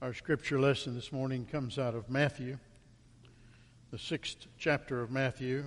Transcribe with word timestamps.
Our 0.00 0.14
scripture 0.14 0.60
lesson 0.60 0.94
this 0.94 1.10
morning 1.10 1.44
comes 1.44 1.76
out 1.76 1.96
of 1.96 2.08
Matthew, 2.08 2.56
the 3.90 3.98
sixth 3.98 4.46
chapter 4.56 5.02
of 5.02 5.10
Matthew, 5.10 5.64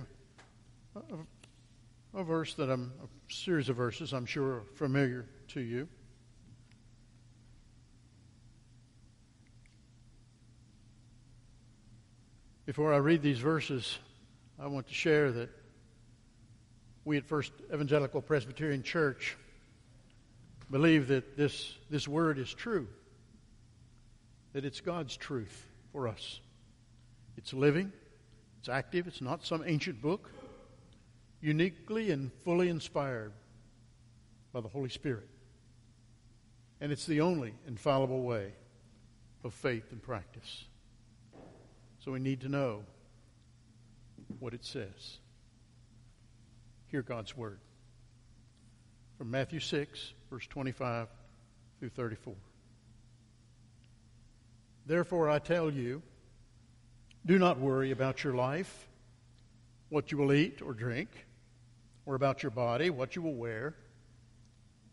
a, 0.96 2.18
a 2.18 2.24
verse 2.24 2.54
that 2.54 2.70
I'm, 2.70 2.94
a 3.04 3.30
series 3.30 3.68
of 3.68 3.76
verses 3.76 4.14
I'm 4.14 4.24
sure 4.24 4.54
are 4.54 4.64
familiar 4.76 5.26
to 5.48 5.60
you. 5.60 5.86
Before 12.64 12.94
I 12.94 12.98
read 12.98 13.20
these 13.20 13.38
verses, 13.38 13.98
I 14.58 14.66
want 14.66 14.88
to 14.88 14.94
share 14.94 15.30
that 15.30 15.50
we 17.04 17.18
at 17.18 17.26
First 17.26 17.52
Evangelical 17.70 18.22
Presbyterian 18.22 18.82
Church 18.82 19.36
believe 20.70 21.08
that 21.08 21.36
this, 21.36 21.74
this 21.90 22.08
word 22.08 22.38
is 22.38 22.54
true 22.54 22.88
that 24.52 24.64
it's 24.64 24.80
God's 24.80 25.16
truth 25.16 25.66
for 25.92 26.08
us. 26.08 26.40
It's 27.36 27.52
living, 27.52 27.92
it's 28.60 28.68
active, 28.68 29.06
it's 29.06 29.20
not 29.20 29.44
some 29.44 29.62
ancient 29.66 30.02
book, 30.02 30.30
uniquely 31.40 32.10
and 32.10 32.32
fully 32.44 32.68
inspired 32.68 33.32
by 34.52 34.60
the 34.60 34.68
Holy 34.68 34.90
Spirit. 34.90 35.28
And 36.80 36.92
it's 36.92 37.06
the 37.06 37.20
only 37.20 37.54
infallible 37.66 38.22
way 38.22 38.52
of 39.44 39.54
faith 39.54 39.92
and 39.92 40.02
practice. 40.02 40.64
So 42.00 42.12
we 42.12 42.18
need 42.18 42.40
to 42.42 42.48
know 42.48 42.82
what 44.40 44.54
it 44.54 44.64
says. 44.64 45.18
Hear 46.88 47.02
God's 47.02 47.36
word. 47.36 47.60
From 49.16 49.30
Matthew 49.30 49.60
6, 49.60 50.12
verse 50.30 50.46
25 50.48 51.08
through 51.78 51.90
34. 51.90 52.34
Therefore, 54.86 55.28
I 55.28 55.38
tell 55.38 55.70
you, 55.70 56.02
do 57.24 57.38
not 57.38 57.58
worry 57.58 57.92
about 57.92 58.24
your 58.24 58.34
life, 58.34 58.88
what 59.88 60.10
you 60.10 60.18
will 60.18 60.32
eat 60.32 60.60
or 60.60 60.72
drink, 60.72 61.08
or 62.04 62.14
about 62.14 62.42
your 62.42 62.50
body, 62.50 62.90
what 62.90 63.14
you 63.14 63.22
will 63.22 63.34
wear. 63.34 63.74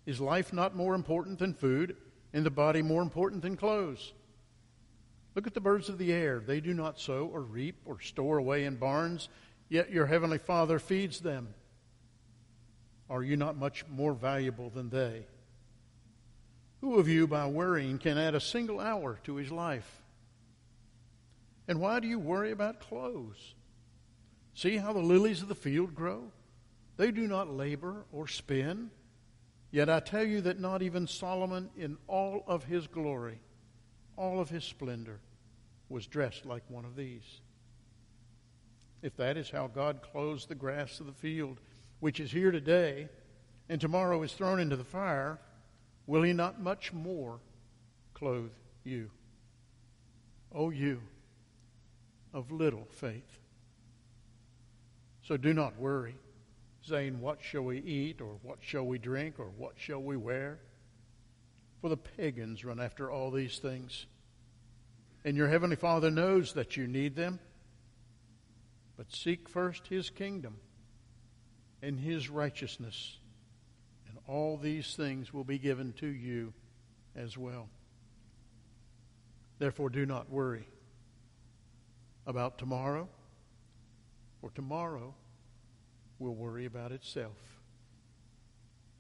Is 0.06 0.20
life 0.20 0.54
not 0.54 0.76
more 0.76 0.94
important 0.94 1.40
than 1.40 1.54
food, 1.54 1.96
and 2.34 2.46
the 2.46 2.52
body 2.52 2.82
more 2.82 3.02
important 3.02 3.42
than 3.42 3.58
clothes? 3.58 4.14
Look 5.36 5.48
at 5.48 5.54
the 5.54 5.62
birds 5.62 5.90
of 5.90 5.98
the 5.98 6.12
air. 6.12 6.40
They 6.40 6.60
do 6.60 6.74
not 6.74 7.00
sow 7.00 7.30
or 7.32 7.42
reap 7.42 7.78
or 7.86 8.00
store 8.00 8.38
away 8.38 8.66
in 8.66 8.76
barns, 8.76 9.30
yet 9.70 9.92
your 9.92 10.06
heavenly 10.06 10.38
Father 10.38 10.80
feeds 10.80 11.20
them. 11.20 11.54
Are 13.10 13.24
you 13.24 13.38
not 13.38 13.58
much 13.58 13.86
more 13.88 14.14
valuable 14.14 14.70
than 14.70 14.90
they? 14.90 15.26
Who 16.82 16.98
of 16.98 17.08
you, 17.08 17.28
by 17.28 17.48
worrying, 17.48 17.98
can 17.98 18.18
add 18.18 18.36
a 18.36 18.40
single 18.40 18.80
hour 18.80 19.20
to 19.24 19.36
his 19.36 19.52
life? 19.52 20.02
And 21.68 21.80
why 21.80 22.00
do 22.00 22.08
you 22.08 22.18
worry 22.18 22.52
about 22.52 22.80
clothes? 22.80 23.54
See 24.54 24.78
how 24.78 24.94
the 24.94 25.00
lilies 25.00 25.42
of 25.42 25.50
the 25.50 25.56
field 25.56 25.94
grow? 25.94 26.32
They 26.98 27.12
do 27.12 27.28
not 27.28 27.54
labor 27.54 28.06
or 28.12 28.28
spin. 28.28 28.92
Yet 29.72 29.90
I 29.90 30.00
tell 30.00 30.24
you 30.24 30.42
that 30.42 30.60
not 30.60 30.82
even 30.82 31.06
Solomon, 31.06 31.70
in 31.78 31.98
all 32.08 32.44
of 32.48 32.64
his 32.64 32.88
glory, 32.88 33.40
all 34.18 34.40
of 34.40 34.50
his 34.50 34.64
splendor, 34.64 35.20
was 35.90 36.08
dressed 36.08 36.46
like 36.46 36.64
one 36.70 36.86
of 36.86 36.96
these. 36.96 37.42
If 39.02 39.16
that 39.18 39.38
is 39.38 39.50
how 39.50 39.68
God 39.68 40.02
clothes 40.02 40.46
the 40.46 40.56
grass 40.56 41.00
of 41.00 41.06
the 41.06 41.14
field, 41.14 41.60
which 42.00 42.20
is 42.20 42.32
here 42.32 42.52
today 42.52 43.10
and 43.70 43.80
tomorrow 43.80 44.22
is 44.24 44.34
thrown 44.34 44.60
into 44.60 44.76
the 44.76 44.84
fire, 44.84 45.40
will 46.10 46.24
he 46.24 46.34
not 46.34 46.60
much 46.60 46.92
more 46.92 47.40
clothe 48.16 48.50
you? 48.84 49.12
O 50.52 50.72
you 50.72 51.02
of 52.34 52.52
little 52.52 52.88
faith. 52.90 53.38
So 55.22 55.38
do 55.38 55.54
not 55.54 55.78
worry, 55.78 56.16
saying, 56.82 57.22
What 57.22 57.44
shall 57.44 57.62
we 57.62 57.78
eat, 57.78 58.22
or 58.22 58.38
what 58.42 58.58
shall 58.62 58.88
we 58.88 58.98
drink, 58.98 59.36
or 59.38 59.52
what 59.56 59.74
shall 59.78 60.02
we 60.02 60.18
wear? 60.18 60.58
For 61.80 61.90
the 61.90 61.98
pagans 61.98 62.66
run 62.66 62.80
after 62.80 63.12
all 63.12 63.30
these 63.30 63.60
things. 63.60 64.08
And 65.24 65.38
your 65.38 65.48
heavenly 65.48 65.76
Father 65.76 66.10
knows 66.10 66.54
that 66.54 66.76
you 66.76 66.88
need 66.88 67.16
them. 67.16 67.40
But 68.98 69.16
seek 69.16 69.48
first 69.48 69.86
his 69.86 70.10
kingdom 70.10 70.58
and 71.84 72.00
his 72.00 72.32
righteousness 72.32 73.20
all 74.30 74.58
these 74.58 74.96
things 74.96 75.34
will 75.34 75.44
be 75.44 75.58
given 75.58 75.92
to 75.94 76.08
you 76.08 76.54
as 77.16 77.38
well. 77.38 77.68
Therefore, 79.58 79.90
do 79.90 80.06
not 80.06 80.30
worry 80.30 80.68
about 82.28 82.60
tomorrow, 82.60 83.10
for 84.40 84.52
tomorrow 84.52 85.16
will 86.20 86.36
worry 86.36 86.66
about 86.66 86.92
itself. 86.92 87.38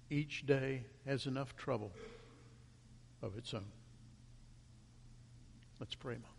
Each 0.09 0.45
day 0.45 0.85
has 1.05 1.27
enough 1.27 1.55
trouble 1.55 1.91
of 3.21 3.37
its 3.37 3.53
own. 3.53 3.71
Let's 5.79 5.93
pray 5.95 6.15
a 6.15 6.17
moment. 6.17 6.33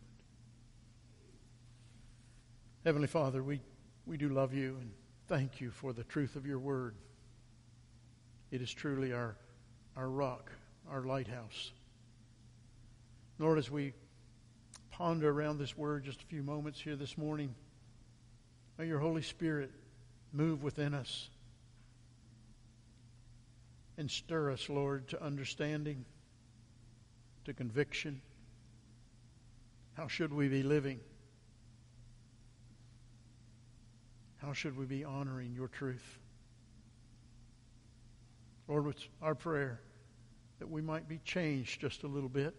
Heavenly 2.85 3.07
Father, 3.07 3.43
we, 3.43 3.61
we 4.05 4.17
do 4.17 4.29
love 4.29 4.53
you 4.53 4.79
and 4.81 4.91
thank 5.29 5.61
you 5.61 5.71
for 5.71 5.93
the 5.93 6.03
truth 6.03 6.35
of 6.35 6.45
your 6.45 6.59
word. 6.59 6.97
It 8.51 8.63
is 8.63 8.73
truly 8.73 9.13
our, 9.13 9.37
our 9.97 10.09
rock, 10.09 10.51
our 10.91 11.03
lighthouse. 11.03 11.73
Lord, 13.39 13.59
as 13.59 13.71
we 13.71 13.95
ponder 14.91 15.31
around 15.31 15.59
this 15.59 15.77
word 15.77 16.05
just 16.05 16.23
a 16.23 16.27
few 16.27 16.43
moments 16.43 16.81
here 16.81 16.97
this 16.97 17.17
morning, 17.17 17.55
may 18.77 18.87
your 18.87 18.99
Holy 18.99 19.23
Spirit 19.23 19.71
move 20.33 20.63
within 20.63 20.95
us 20.95 21.31
and 23.97 24.11
stir 24.11 24.51
us, 24.51 24.69
Lord, 24.69 25.09
to 25.09 25.23
understanding, 25.23 26.05
to 27.45 27.53
conviction. 27.53 28.21
How 29.95 30.09
should 30.09 30.33
we 30.33 30.49
be 30.49 30.63
living? 30.63 31.01
How 34.39 34.55
should 34.55 34.77
we 34.77 34.87
be 34.87 35.05
honoring 35.05 35.53
your 35.55 35.69
truth? 35.69 36.19
Lord, 38.71 38.87
it's 38.87 39.09
our 39.21 39.35
prayer 39.35 39.81
that 40.61 40.71
we 40.71 40.81
might 40.81 41.09
be 41.09 41.19
changed 41.25 41.81
just 41.81 42.05
a 42.05 42.07
little 42.07 42.29
bit 42.29 42.55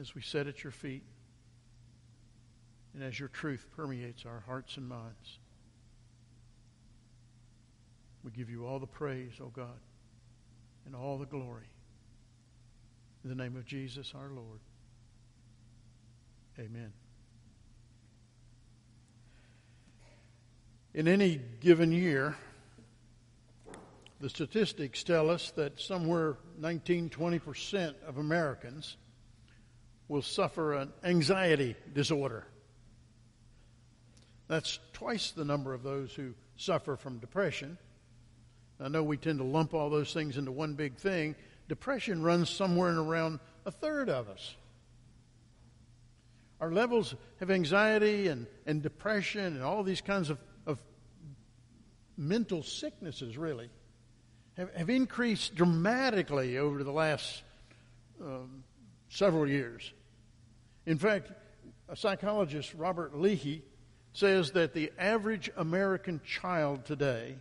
as 0.00 0.16
we 0.16 0.20
sit 0.20 0.48
at 0.48 0.64
your 0.64 0.72
feet 0.72 1.04
and 2.92 3.00
as 3.00 3.16
your 3.16 3.28
truth 3.28 3.68
permeates 3.76 4.26
our 4.26 4.42
hearts 4.48 4.76
and 4.76 4.88
minds. 4.88 5.38
We 8.24 8.32
give 8.32 8.50
you 8.50 8.66
all 8.66 8.80
the 8.80 8.86
praise, 8.86 9.34
O 9.40 9.44
oh 9.44 9.52
God, 9.54 9.78
and 10.86 10.96
all 10.96 11.18
the 11.18 11.26
glory. 11.26 11.68
In 13.22 13.30
the 13.30 13.36
name 13.36 13.54
of 13.54 13.64
Jesus 13.66 14.12
our 14.12 14.30
Lord. 14.30 14.58
Amen. 16.58 16.92
In 20.94 21.06
any 21.06 21.40
given 21.60 21.92
year, 21.92 22.34
the 24.24 24.30
statistics 24.30 25.04
tell 25.04 25.28
us 25.28 25.50
that 25.50 25.78
somewhere 25.78 26.38
19, 26.58 27.10
20% 27.10 27.94
of 28.06 28.16
Americans 28.16 28.96
will 30.08 30.22
suffer 30.22 30.72
an 30.72 30.94
anxiety 31.04 31.76
disorder. 31.92 32.46
That's 34.48 34.78
twice 34.94 35.32
the 35.32 35.44
number 35.44 35.74
of 35.74 35.82
those 35.82 36.14
who 36.14 36.32
suffer 36.56 36.96
from 36.96 37.18
depression. 37.18 37.76
I 38.80 38.88
know 38.88 39.02
we 39.02 39.18
tend 39.18 39.40
to 39.40 39.44
lump 39.44 39.74
all 39.74 39.90
those 39.90 40.14
things 40.14 40.38
into 40.38 40.52
one 40.52 40.72
big 40.72 40.96
thing. 40.96 41.36
Depression 41.68 42.22
runs 42.22 42.48
somewhere 42.48 42.88
in 42.88 42.96
around 42.96 43.40
a 43.66 43.70
third 43.70 44.08
of 44.08 44.30
us. 44.30 44.54
Our 46.62 46.72
levels 46.72 47.14
of 47.42 47.50
anxiety 47.50 48.28
and, 48.28 48.46
and 48.64 48.82
depression 48.82 49.44
and 49.44 49.62
all 49.62 49.82
these 49.82 50.00
kinds 50.00 50.30
of, 50.30 50.38
of 50.66 50.82
mental 52.16 52.62
sicknesses, 52.62 53.36
really, 53.36 53.68
have, 54.56 54.74
have 54.74 54.90
increased 54.90 55.54
dramatically 55.54 56.58
over 56.58 56.82
the 56.82 56.92
last 56.92 57.42
um, 58.20 58.64
several 59.08 59.48
years. 59.48 59.92
In 60.86 60.98
fact, 60.98 61.30
a 61.88 61.96
psychologist, 61.96 62.74
Robert 62.74 63.18
Leahy, 63.18 63.62
says 64.12 64.52
that 64.52 64.74
the 64.74 64.92
average 64.98 65.50
American 65.56 66.20
child 66.24 66.84
today 66.84 67.36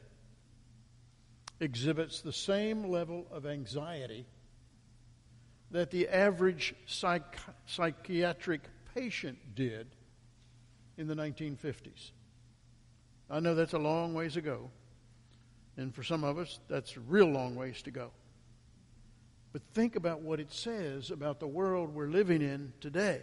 exhibits 1.59 2.21
the 2.21 2.33
same 2.33 2.85
level 2.85 3.25
of 3.31 3.45
anxiety 3.45 4.25
that 5.71 5.91
the 5.91 6.07
average 6.07 6.75
psych- 6.85 7.37
psychiatric 7.65 8.61
patient 8.93 9.37
did 9.55 9.87
in 10.97 11.07
the 11.07 11.15
1950s. 11.15 12.11
I 13.29 13.39
know 13.39 13.55
that's 13.55 13.73
a 13.73 13.79
long 13.79 14.13
ways 14.13 14.37
ago, 14.37 14.69
and 15.77 15.93
for 15.93 16.03
some 16.03 16.23
of 16.23 16.37
us, 16.37 16.59
that's 16.67 16.95
a 16.95 16.99
real 16.99 17.27
long 17.27 17.55
ways 17.55 17.81
to 17.83 17.91
go. 17.91 18.11
But 19.51 19.61
think 19.73 19.95
about 19.95 20.21
what 20.21 20.39
it 20.39 20.51
says 20.51 21.11
about 21.11 21.39
the 21.39 21.47
world 21.47 21.93
we're 21.93 22.07
living 22.07 22.41
in 22.41 22.73
today. 22.81 23.21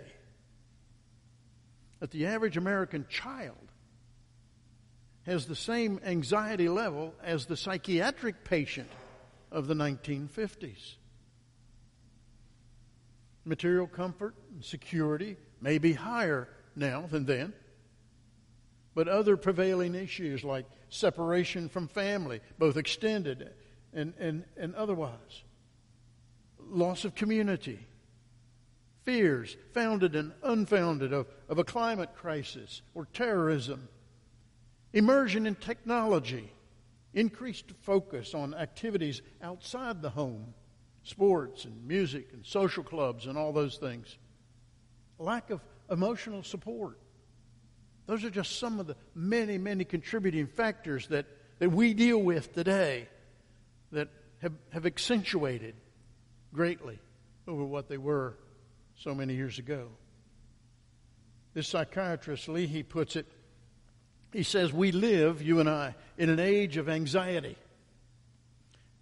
That 1.98 2.10
the 2.10 2.26
average 2.26 2.56
American 2.56 3.06
child 3.08 3.56
has 5.26 5.46
the 5.46 5.56
same 5.56 6.00
anxiety 6.04 6.68
level 6.68 7.14
as 7.22 7.46
the 7.46 7.56
psychiatric 7.56 8.44
patient 8.44 8.88
of 9.52 9.66
the 9.66 9.74
1950s. 9.74 10.94
Material 13.44 13.86
comfort 13.86 14.34
and 14.54 14.64
security 14.64 15.36
may 15.60 15.78
be 15.78 15.92
higher 15.92 16.48
now 16.76 17.06
than 17.10 17.26
then, 17.26 17.52
but 18.94 19.08
other 19.08 19.36
prevailing 19.36 19.94
issues 19.94 20.44
like 20.44 20.66
separation 20.88 21.68
from 21.68 21.88
family, 21.88 22.40
both 22.58 22.76
extended 22.76 23.50
and, 23.92 24.12
and, 24.18 24.44
and 24.56 24.74
otherwise, 24.74 25.42
loss 26.58 27.04
of 27.04 27.14
community, 27.14 27.78
fears, 29.04 29.56
founded 29.72 30.14
and 30.14 30.32
unfounded, 30.42 31.12
of, 31.12 31.26
of 31.48 31.58
a 31.58 31.64
climate 31.64 32.10
crisis 32.16 32.82
or 32.94 33.06
terrorism, 33.12 33.88
immersion 34.92 35.46
in 35.46 35.54
technology, 35.54 36.52
increased 37.14 37.72
focus 37.82 38.34
on 38.34 38.54
activities 38.54 39.22
outside 39.42 40.02
the 40.02 40.10
home, 40.10 40.54
sports 41.02 41.64
and 41.64 41.86
music 41.86 42.28
and 42.32 42.44
social 42.44 42.84
clubs 42.84 43.26
and 43.26 43.36
all 43.36 43.52
those 43.52 43.76
things, 43.76 44.18
lack 45.18 45.50
of 45.50 45.60
emotional 45.90 46.42
support. 46.42 46.98
Those 48.10 48.24
are 48.24 48.30
just 48.30 48.58
some 48.58 48.80
of 48.80 48.88
the 48.88 48.96
many, 49.14 49.56
many 49.56 49.84
contributing 49.84 50.48
factors 50.48 51.06
that, 51.10 51.26
that 51.60 51.70
we 51.70 51.94
deal 51.94 52.20
with 52.20 52.52
today 52.52 53.06
that 53.92 54.08
have, 54.42 54.52
have 54.70 54.84
accentuated 54.84 55.76
greatly 56.52 56.98
over 57.46 57.62
what 57.62 57.88
they 57.88 57.98
were 57.98 58.36
so 58.96 59.14
many 59.14 59.34
years 59.34 59.60
ago. 59.60 59.90
This 61.54 61.68
psychiatrist, 61.68 62.48
Leahy, 62.48 62.82
puts 62.82 63.14
it 63.14 63.26
he 64.32 64.42
says, 64.42 64.72
We 64.72 64.90
live, 64.90 65.40
you 65.40 65.60
and 65.60 65.70
I, 65.70 65.94
in 66.18 66.30
an 66.30 66.40
age 66.40 66.78
of 66.78 66.88
anxiety, 66.88 67.56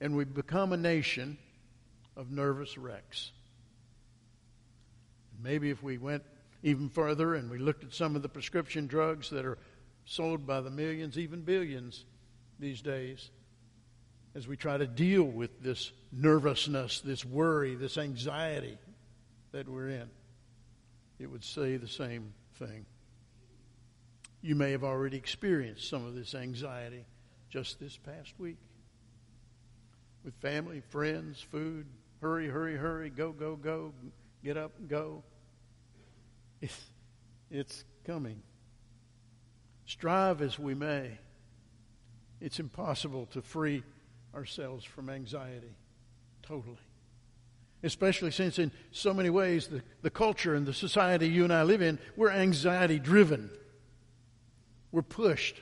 and 0.02 0.18
we 0.18 0.24
become 0.26 0.74
a 0.74 0.76
nation 0.76 1.38
of 2.14 2.30
nervous 2.30 2.76
wrecks. 2.76 3.32
Maybe 5.42 5.70
if 5.70 5.82
we 5.82 5.96
went 5.96 6.24
even 6.62 6.88
further 6.88 7.34
and 7.34 7.50
we 7.50 7.58
looked 7.58 7.84
at 7.84 7.94
some 7.94 8.16
of 8.16 8.22
the 8.22 8.28
prescription 8.28 8.86
drugs 8.86 9.30
that 9.30 9.44
are 9.44 9.58
sold 10.04 10.46
by 10.46 10.60
the 10.60 10.70
millions, 10.70 11.18
even 11.18 11.42
billions 11.42 12.04
these 12.58 12.80
days, 12.82 13.30
as 14.34 14.48
we 14.48 14.56
try 14.56 14.76
to 14.76 14.86
deal 14.86 15.24
with 15.24 15.62
this 15.62 15.92
nervousness, 16.12 17.00
this 17.00 17.24
worry, 17.24 17.74
this 17.74 17.98
anxiety 17.98 18.78
that 19.52 19.68
we're 19.68 19.88
in, 19.88 20.08
it 21.18 21.30
would 21.30 21.44
say 21.44 21.76
the 21.76 21.88
same 21.88 22.32
thing. 22.58 22.86
You 24.40 24.54
may 24.54 24.70
have 24.72 24.84
already 24.84 25.16
experienced 25.16 25.88
some 25.88 26.06
of 26.06 26.14
this 26.14 26.34
anxiety 26.34 27.04
just 27.50 27.80
this 27.80 27.96
past 27.96 28.34
week 28.38 28.58
with 30.24 30.34
family, 30.36 30.82
friends, 30.90 31.40
food. 31.40 31.86
Hurry, 32.20 32.48
hurry, 32.48 32.76
hurry, 32.76 33.10
go, 33.10 33.32
go, 33.32 33.56
go, 33.56 33.92
get 34.44 34.56
up, 34.56 34.72
go. 34.88 35.22
It's, 36.60 36.80
it's 37.50 37.84
coming. 38.04 38.42
Strive 39.86 40.42
as 40.42 40.58
we 40.58 40.74
may, 40.74 41.18
it's 42.40 42.60
impossible 42.60 43.26
to 43.26 43.42
free 43.42 43.82
ourselves 44.34 44.84
from 44.84 45.08
anxiety 45.08 45.74
totally. 46.48 46.78
Especially 47.82 48.32
since, 48.32 48.58
in 48.58 48.72
so 48.90 49.14
many 49.14 49.30
ways, 49.30 49.68
the, 49.68 49.82
the 50.02 50.10
culture 50.10 50.54
and 50.54 50.66
the 50.66 50.74
society 50.74 51.28
you 51.28 51.44
and 51.44 51.52
I 51.52 51.62
live 51.62 51.82
in, 51.82 51.98
we're 52.16 52.30
anxiety 52.30 52.98
driven. 52.98 53.50
We're 54.90 55.02
pushed. 55.02 55.56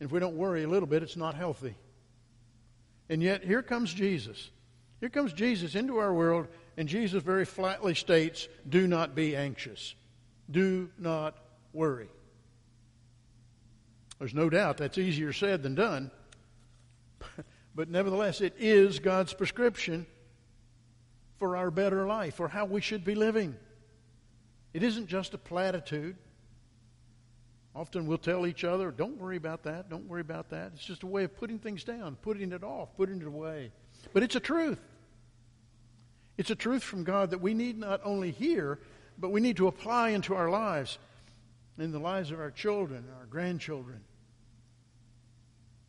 And 0.00 0.06
if 0.06 0.12
we 0.12 0.20
don't 0.20 0.36
worry 0.36 0.62
a 0.62 0.68
little 0.68 0.86
bit, 0.86 1.02
it's 1.02 1.16
not 1.16 1.34
healthy. 1.34 1.74
And 3.10 3.22
yet, 3.22 3.44
here 3.44 3.60
comes 3.62 3.92
Jesus. 3.92 4.50
Here 5.00 5.10
comes 5.10 5.34
Jesus 5.34 5.74
into 5.74 5.98
our 5.98 6.14
world, 6.14 6.46
and 6.76 6.88
Jesus 6.88 7.22
very 7.22 7.44
flatly 7.44 7.94
states 7.94 8.48
do 8.68 8.86
not 8.86 9.14
be 9.14 9.36
anxious, 9.36 9.94
do 10.50 10.90
not 10.98 11.36
worry. 11.72 12.08
There's 14.18 14.34
no 14.34 14.48
doubt 14.48 14.76
that's 14.76 14.98
easier 14.98 15.32
said 15.32 15.62
than 15.62 15.74
done. 15.74 16.10
but 17.74 17.88
nevertheless, 17.88 18.40
it 18.40 18.54
is 18.58 19.00
God's 19.00 19.34
prescription 19.34 20.06
for 21.38 21.56
our 21.56 21.72
better 21.72 22.06
life, 22.06 22.36
for 22.36 22.46
how 22.46 22.64
we 22.64 22.80
should 22.80 23.04
be 23.04 23.16
living. 23.16 23.56
It 24.72 24.82
isn't 24.82 25.08
just 25.08 25.34
a 25.34 25.38
platitude. 25.38 26.16
Often 27.74 28.06
we'll 28.06 28.18
tell 28.18 28.46
each 28.46 28.64
other, 28.64 28.90
don't 28.90 29.18
worry 29.18 29.36
about 29.36 29.64
that, 29.64 29.88
don't 29.88 30.06
worry 30.06 30.20
about 30.20 30.50
that. 30.50 30.72
It's 30.74 30.84
just 30.84 31.02
a 31.02 31.06
way 31.06 31.24
of 31.24 31.36
putting 31.36 31.58
things 31.58 31.84
down, 31.84 32.16
putting 32.22 32.52
it 32.52 32.62
off, 32.62 32.94
putting 32.96 33.20
it 33.20 33.26
away. 33.26 33.72
But 34.12 34.22
it's 34.22 34.36
a 34.36 34.40
truth. 34.40 34.78
It's 36.38 36.50
a 36.50 36.54
truth 36.54 36.82
from 36.82 37.04
God 37.04 37.30
that 37.30 37.40
we 37.40 37.54
need 37.54 37.78
not 37.78 38.00
only 38.04 38.30
hear, 38.30 38.78
but 39.18 39.30
we 39.30 39.40
need 39.40 39.56
to 39.58 39.66
apply 39.66 40.10
into 40.10 40.34
our 40.34 40.50
lives, 40.50 40.98
in 41.78 41.92
the 41.92 41.98
lives 41.98 42.30
of 42.30 42.40
our 42.40 42.50
children, 42.50 43.06
our 43.18 43.26
grandchildren. 43.26 44.00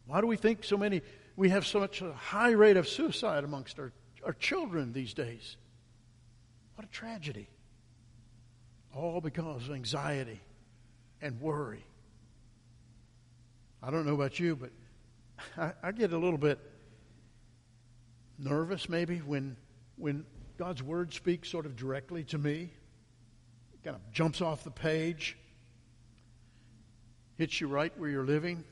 Why 0.05 0.21
do 0.21 0.27
we 0.27 0.35
think 0.35 0.63
so 0.63 0.77
many, 0.77 1.01
we 1.35 1.49
have 1.49 1.65
such 1.65 2.01
a 2.01 2.13
high 2.13 2.51
rate 2.51 2.77
of 2.77 2.87
suicide 2.87 3.43
amongst 3.43 3.79
our, 3.79 3.91
our 4.25 4.33
children 4.33 4.91
these 4.91 5.13
days? 5.13 5.57
What 6.75 6.85
a 6.85 6.91
tragedy. 6.91 7.47
All 8.93 9.21
because 9.21 9.67
of 9.69 9.75
anxiety 9.75 10.41
and 11.21 11.39
worry. 11.39 11.85
I 13.81 13.91
don't 13.91 14.05
know 14.05 14.13
about 14.13 14.39
you, 14.39 14.55
but 14.55 14.71
I, 15.57 15.87
I 15.87 15.91
get 15.91 16.13
a 16.13 16.17
little 16.17 16.37
bit 16.37 16.59
nervous 18.37 18.89
maybe 18.89 19.17
when 19.17 19.55
when 19.97 20.25
God's 20.57 20.83
word 20.83 21.13
speaks 21.13 21.49
sort 21.49 21.65
of 21.65 21.75
directly 21.75 22.23
to 22.25 22.37
me. 22.37 22.71
It 23.73 23.83
kind 23.83 23.95
of 23.95 24.11
jumps 24.11 24.41
off 24.41 24.63
the 24.63 24.71
page, 24.71 25.37
hits 27.35 27.59
you 27.59 27.67
right 27.67 27.91
where 27.97 28.09
you're 28.09 28.25
living. 28.25 28.63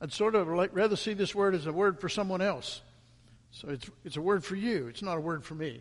I'd 0.00 0.12
sort 0.12 0.34
of 0.34 0.48
like, 0.48 0.70
rather 0.72 0.96
see 0.96 1.14
this 1.14 1.34
word 1.34 1.54
as 1.54 1.66
a 1.66 1.72
word 1.72 2.00
for 2.00 2.08
someone 2.08 2.40
else. 2.40 2.80
So 3.50 3.68
it's, 3.68 3.90
it's 4.04 4.16
a 4.16 4.20
word 4.20 4.44
for 4.44 4.56
you, 4.56 4.86
it's 4.88 5.02
not 5.02 5.18
a 5.18 5.20
word 5.20 5.44
for 5.44 5.54
me. 5.54 5.80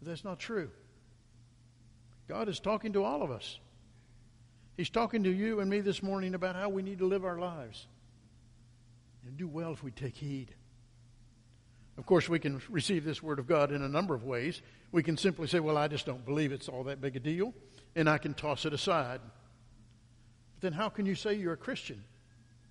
But 0.00 0.08
that's 0.08 0.24
not 0.24 0.38
true. 0.38 0.70
God 2.28 2.48
is 2.48 2.60
talking 2.60 2.92
to 2.92 3.04
all 3.04 3.22
of 3.22 3.30
us. 3.30 3.58
He's 4.76 4.90
talking 4.90 5.24
to 5.24 5.30
you 5.30 5.60
and 5.60 5.70
me 5.70 5.80
this 5.80 6.02
morning 6.02 6.34
about 6.34 6.54
how 6.54 6.68
we 6.68 6.82
need 6.82 6.98
to 6.98 7.06
live 7.06 7.24
our 7.24 7.38
lives. 7.38 7.86
And 9.26 9.36
do 9.36 9.48
well 9.48 9.72
if 9.72 9.82
we 9.82 9.90
take 9.90 10.16
heed. 10.16 10.54
Of 11.98 12.06
course, 12.06 12.28
we 12.28 12.38
can 12.38 12.62
receive 12.70 13.04
this 13.04 13.20
Word 13.20 13.40
of 13.40 13.48
God 13.48 13.72
in 13.72 13.82
a 13.82 13.88
number 13.88 14.14
of 14.14 14.22
ways. 14.22 14.62
We 14.92 15.02
can 15.02 15.16
simply 15.16 15.48
say, 15.48 15.58
Well, 15.58 15.76
I 15.76 15.88
just 15.88 16.06
don't 16.06 16.24
believe 16.24 16.52
it's 16.52 16.68
all 16.68 16.84
that 16.84 17.00
big 17.00 17.16
a 17.16 17.20
deal, 17.20 17.52
and 17.96 18.08
I 18.08 18.18
can 18.18 18.34
toss 18.34 18.64
it 18.64 18.72
aside. 18.72 19.20
But 20.54 20.60
then, 20.60 20.72
how 20.72 20.90
can 20.90 21.06
you 21.06 21.16
say 21.16 21.34
you're 21.34 21.54
a 21.54 21.58
Christian 21.58 22.04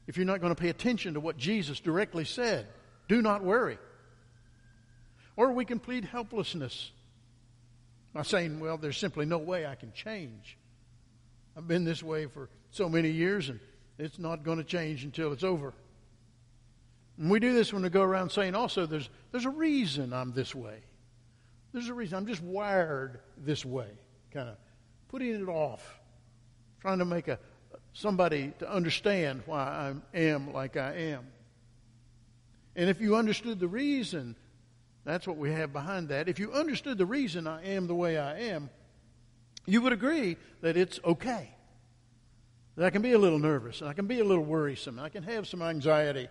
if 0.07 0.15
you're 0.15 0.25
not 0.25 0.39
going 0.39 0.55
to 0.55 0.59
pay 0.59 0.69
attention 0.69 1.15
to 1.15 1.19
what 1.19 1.35
Jesus 1.35 1.81
directly 1.81 2.23
said? 2.23 2.67
Do 3.09 3.21
not 3.21 3.43
worry. 3.43 3.77
Or 5.35 5.51
we 5.51 5.65
can 5.65 5.79
plead 5.79 6.05
helplessness 6.05 6.91
by 8.13 8.21
saying, 8.21 8.61
Well, 8.61 8.77
there's 8.77 8.97
simply 8.97 9.25
no 9.25 9.39
way 9.39 9.65
I 9.65 9.75
can 9.75 9.91
change. 9.91 10.57
I've 11.57 11.67
been 11.67 11.83
this 11.83 12.01
way 12.01 12.27
for 12.27 12.49
so 12.71 12.87
many 12.87 13.09
years, 13.09 13.49
and 13.49 13.59
it's 13.97 14.19
not 14.19 14.43
going 14.43 14.59
to 14.59 14.63
change 14.63 15.03
until 15.03 15.33
it's 15.33 15.43
over. 15.43 15.73
And 17.17 17.31
we 17.31 17.39
do 17.39 17.53
this 17.53 17.73
when 17.73 17.83
we 17.83 17.89
go 17.89 18.03
around 18.03 18.31
saying 18.31 18.55
also 18.55 18.85
there's, 18.85 19.09
there's 19.31 19.45
a 19.45 19.49
reason 19.49 20.13
I'm 20.13 20.33
this 20.33 20.53
way. 20.53 20.79
There's 21.73 21.89
a 21.89 21.93
reason. 21.93 22.17
I'm 22.17 22.27
just 22.27 22.43
wired 22.43 23.19
this 23.37 23.65
way, 23.65 23.89
kind 24.31 24.49
of 24.49 24.57
putting 25.09 25.33
it 25.33 25.49
off, 25.49 25.99
trying 26.81 26.99
to 26.99 27.05
make 27.05 27.27
a, 27.27 27.39
somebody 27.93 28.53
to 28.59 28.71
understand 28.71 29.43
why 29.45 29.93
I 30.13 30.17
am 30.17 30.53
like 30.53 30.77
I 30.77 30.93
am. 30.93 31.27
And 32.75 32.89
if 32.89 33.01
you 33.01 33.15
understood 33.15 33.59
the 33.59 33.67
reason, 33.67 34.35
that's 35.03 35.27
what 35.27 35.37
we 35.37 35.51
have 35.51 35.73
behind 35.73 36.09
that. 36.09 36.29
If 36.29 36.37
you 36.37 36.51
understood 36.51 36.97
the 36.97 37.05
reason 37.05 37.47
I 37.47 37.63
am 37.63 37.87
the 37.87 37.95
way 37.95 38.17
I 38.17 38.39
am, 38.39 38.69
you 39.65 39.81
would 39.81 39.93
agree 39.93 40.37
that 40.61 40.77
it's 40.77 40.99
okay. 41.03 41.49
That 42.75 42.85
I 42.85 42.89
can 42.91 43.01
be 43.01 43.13
a 43.13 43.17
little 43.17 43.39
nervous, 43.39 43.81
and 43.81 43.89
I 43.89 43.93
can 43.93 44.05
be 44.05 44.19
a 44.19 44.23
little 44.23 44.43
worrisome, 44.43 44.99
and 44.99 45.05
I 45.05 45.09
can 45.09 45.23
have 45.23 45.47
some 45.47 45.63
anxiety. 45.63 46.27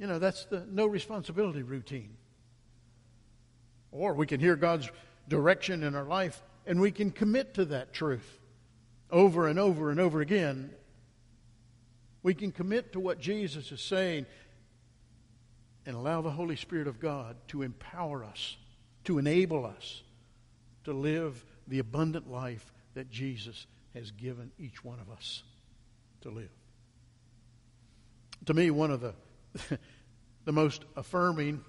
You 0.00 0.06
know, 0.06 0.18
that's 0.18 0.46
the 0.46 0.66
no 0.68 0.86
responsibility 0.86 1.62
routine. 1.62 2.16
Or 3.92 4.14
we 4.14 4.26
can 4.26 4.40
hear 4.40 4.56
God's 4.56 4.90
direction 5.28 5.82
in 5.82 5.94
our 5.94 6.04
life, 6.04 6.42
and 6.66 6.80
we 6.80 6.90
can 6.90 7.10
commit 7.10 7.54
to 7.54 7.66
that 7.66 7.92
truth 7.92 8.38
over 9.10 9.46
and 9.46 9.58
over 9.58 9.90
and 9.90 10.00
over 10.00 10.22
again. 10.22 10.70
We 12.22 12.32
can 12.32 12.50
commit 12.50 12.94
to 12.94 13.00
what 13.00 13.20
Jesus 13.20 13.70
is 13.70 13.82
saying. 13.82 14.26
and 15.86 15.96
allow 15.96 16.20
the 16.20 16.30
Holy 16.30 16.56
Spirit 16.56 16.86
of 16.86 17.00
God 17.00 17.36
to 17.48 17.62
empower 17.62 18.24
us, 18.24 18.56
to 19.04 19.18
enable 19.18 19.64
us 19.64 20.02
to 20.84 20.92
live 20.92 21.44
the 21.66 21.78
abundant 21.78 22.30
life 22.30 22.72
that 22.94 23.10
Jesus 23.10 23.66
has 23.94 24.10
given 24.10 24.50
each 24.58 24.84
one 24.84 24.98
of 25.00 25.10
us 25.10 25.42
to 26.20 26.30
live. 26.30 26.50
To 28.46 28.54
me, 28.54 28.70
one 28.70 28.90
of 28.90 29.00
the, 29.00 29.14
the 30.44 30.52
most 30.52 30.84
affirming 30.96 31.64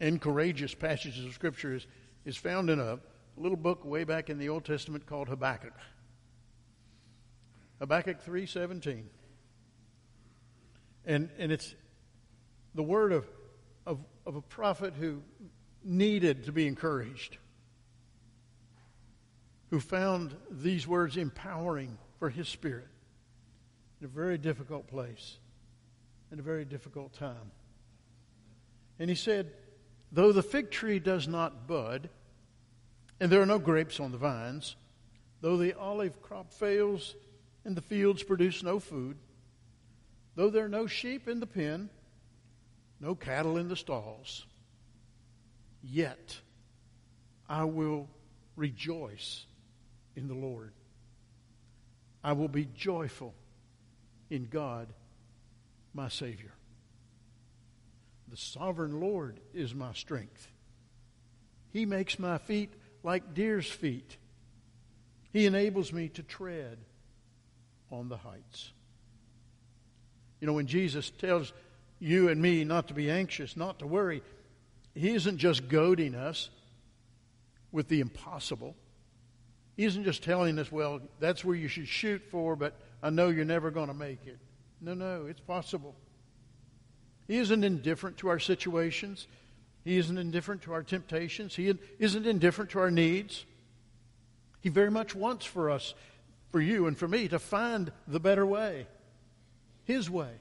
and 0.00 0.20
courageous 0.20 0.74
passages 0.74 1.24
of 1.24 1.32
Scripture 1.32 1.74
is, 1.74 1.86
is 2.24 2.36
found 2.36 2.70
in 2.70 2.80
a 2.80 2.98
little 3.36 3.56
book 3.56 3.84
way 3.84 4.04
back 4.04 4.30
in 4.30 4.38
the 4.38 4.48
Old 4.48 4.64
Testament 4.64 5.06
called 5.06 5.28
Habakkuk. 5.28 5.74
Habakkuk 7.78 8.24
3.17. 8.24 9.04
And, 11.04 11.30
and 11.38 11.52
it's 11.52 11.74
the 12.74 12.82
word 12.82 13.12
of, 13.12 13.26
of, 13.86 14.00
of 14.24 14.36
a 14.36 14.42
prophet 14.42 14.94
who 14.98 15.22
needed 15.84 16.44
to 16.44 16.52
be 16.52 16.66
encouraged, 16.66 17.38
who 19.70 19.78
found 19.78 20.34
these 20.50 20.86
words 20.86 21.16
empowering 21.16 21.96
for 22.18 22.28
his 22.28 22.48
spirit 22.48 22.88
in 24.00 24.06
a 24.06 24.08
very 24.08 24.38
difficult 24.38 24.88
place, 24.88 25.38
in 26.32 26.38
a 26.38 26.42
very 26.42 26.64
difficult 26.64 27.12
time. 27.12 27.50
And 28.98 29.08
he 29.08 29.16
said, 29.16 29.52
Though 30.12 30.32
the 30.32 30.42
fig 30.42 30.70
tree 30.70 30.98
does 30.98 31.28
not 31.28 31.66
bud, 31.66 32.08
and 33.20 33.30
there 33.30 33.42
are 33.42 33.46
no 33.46 33.58
grapes 33.58 34.00
on 34.00 34.12
the 34.12 34.18
vines, 34.18 34.76
though 35.40 35.56
the 35.56 35.74
olive 35.74 36.22
crop 36.22 36.52
fails, 36.52 37.14
and 37.64 37.76
the 37.76 37.82
fields 37.82 38.22
produce 38.22 38.62
no 38.62 38.78
food, 38.78 39.16
though 40.34 40.50
there 40.50 40.64
are 40.64 40.68
no 40.68 40.86
sheep 40.86 41.28
in 41.28 41.40
the 41.40 41.46
pen, 41.46 41.90
no 43.00 43.14
cattle 43.14 43.56
in 43.56 43.68
the 43.68 43.76
stalls, 43.76 44.46
yet 45.82 46.38
I 47.48 47.64
will 47.64 48.08
rejoice 48.54 49.44
in 50.14 50.28
the 50.28 50.34
Lord. 50.34 50.72
I 52.24 52.32
will 52.32 52.48
be 52.48 52.64
joyful 52.64 53.34
in 54.30 54.46
God, 54.46 54.88
my 55.96 56.08
Savior. 56.08 56.52
The 58.28 58.36
sovereign 58.36 59.00
Lord 59.00 59.40
is 59.54 59.74
my 59.74 59.94
strength. 59.94 60.48
He 61.72 61.86
makes 61.86 62.18
my 62.18 62.38
feet 62.38 62.72
like 63.02 63.34
deer's 63.34 63.68
feet. 63.68 64.18
He 65.32 65.46
enables 65.46 65.92
me 65.92 66.08
to 66.10 66.22
tread 66.22 66.78
on 67.90 68.08
the 68.08 68.16
heights. 68.16 68.72
You 70.40 70.46
know, 70.46 70.52
when 70.52 70.66
Jesus 70.66 71.10
tells 71.10 71.52
you 71.98 72.28
and 72.28 72.42
me 72.42 72.62
not 72.64 72.88
to 72.88 72.94
be 72.94 73.10
anxious, 73.10 73.56
not 73.56 73.78
to 73.78 73.86
worry, 73.86 74.22
He 74.94 75.14
isn't 75.14 75.38
just 75.38 75.68
goading 75.68 76.14
us 76.14 76.50
with 77.72 77.88
the 77.88 78.00
impossible. 78.00 78.76
He 79.76 79.84
isn't 79.84 80.04
just 80.04 80.22
telling 80.22 80.58
us, 80.58 80.70
well, 80.70 81.00
that's 81.20 81.44
where 81.44 81.56
you 81.56 81.68
should 81.68 81.88
shoot 81.88 82.22
for, 82.30 82.54
but 82.54 82.78
I 83.02 83.10
know 83.10 83.28
you're 83.28 83.44
never 83.44 83.70
going 83.70 83.88
to 83.88 83.94
make 83.94 84.26
it. 84.26 84.38
No, 84.80 84.94
no, 84.94 85.26
it's 85.26 85.40
possible. 85.40 85.94
He 87.26 87.38
isn't 87.38 87.64
indifferent 87.64 88.18
to 88.18 88.28
our 88.28 88.38
situations. 88.38 89.26
He 89.84 89.96
isn't 89.98 90.18
indifferent 90.18 90.62
to 90.62 90.72
our 90.72 90.82
temptations. 90.82 91.54
He 91.54 91.72
isn't 91.98 92.26
indifferent 92.26 92.70
to 92.72 92.80
our 92.80 92.90
needs. 92.90 93.44
He 94.60 94.68
very 94.68 94.90
much 94.90 95.14
wants 95.14 95.46
for 95.46 95.70
us, 95.70 95.94
for 96.50 96.60
you 96.60 96.86
and 96.86 96.96
for 96.96 97.08
me, 97.08 97.28
to 97.28 97.38
find 97.38 97.92
the 98.06 98.20
better 98.20 98.44
way, 98.44 98.86
His 99.84 100.10
way, 100.10 100.32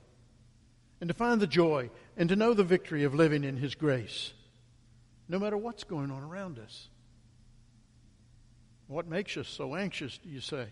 and 0.99 1.07
to 1.07 1.13
find 1.13 1.39
the 1.39 1.47
joy 1.47 1.89
and 2.17 2.29
to 2.29 2.35
know 2.35 2.53
the 2.53 2.63
victory 2.63 3.03
of 3.03 3.13
living 3.13 3.43
in 3.43 3.57
His 3.57 3.75
grace, 3.75 4.33
no 5.27 5.37
matter 5.37 5.57
what's 5.57 5.83
going 5.83 6.11
on 6.11 6.23
around 6.23 6.59
us. 6.59 6.89
What 8.87 9.07
makes 9.07 9.37
us 9.37 9.47
so 9.47 9.75
anxious, 9.75 10.17
do 10.17 10.29
you 10.29 10.41
say? 10.41 10.67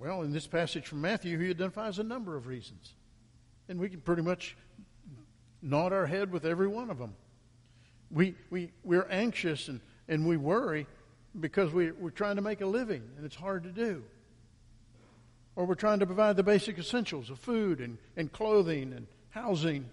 Well, 0.00 0.22
in 0.22 0.32
this 0.32 0.46
passage 0.46 0.86
from 0.86 1.02
Matthew, 1.02 1.38
he 1.38 1.50
identifies 1.50 1.98
a 1.98 2.02
number 2.02 2.34
of 2.34 2.46
reasons. 2.46 2.94
And 3.68 3.78
we 3.78 3.90
can 3.90 4.00
pretty 4.00 4.22
much 4.22 4.56
nod 5.60 5.92
our 5.92 6.06
head 6.06 6.32
with 6.32 6.46
every 6.46 6.68
one 6.68 6.88
of 6.88 6.98
them. 6.98 7.14
We, 8.10 8.34
we, 8.48 8.72
we're 8.82 9.06
anxious 9.10 9.68
and, 9.68 9.78
and 10.08 10.26
we 10.26 10.38
worry 10.38 10.86
because 11.38 11.70
we, 11.74 11.90
we're 11.90 12.08
trying 12.08 12.36
to 12.36 12.42
make 12.42 12.62
a 12.62 12.66
living 12.66 13.02
and 13.18 13.26
it's 13.26 13.36
hard 13.36 13.62
to 13.64 13.68
do. 13.68 14.02
Or 15.54 15.66
we're 15.66 15.74
trying 15.74 15.98
to 15.98 16.06
provide 16.06 16.36
the 16.36 16.42
basic 16.42 16.78
essentials 16.78 17.28
of 17.28 17.38
food 17.38 17.80
and, 17.80 17.98
and 18.16 18.32
clothing 18.32 18.94
and 18.94 19.06
housing. 19.28 19.84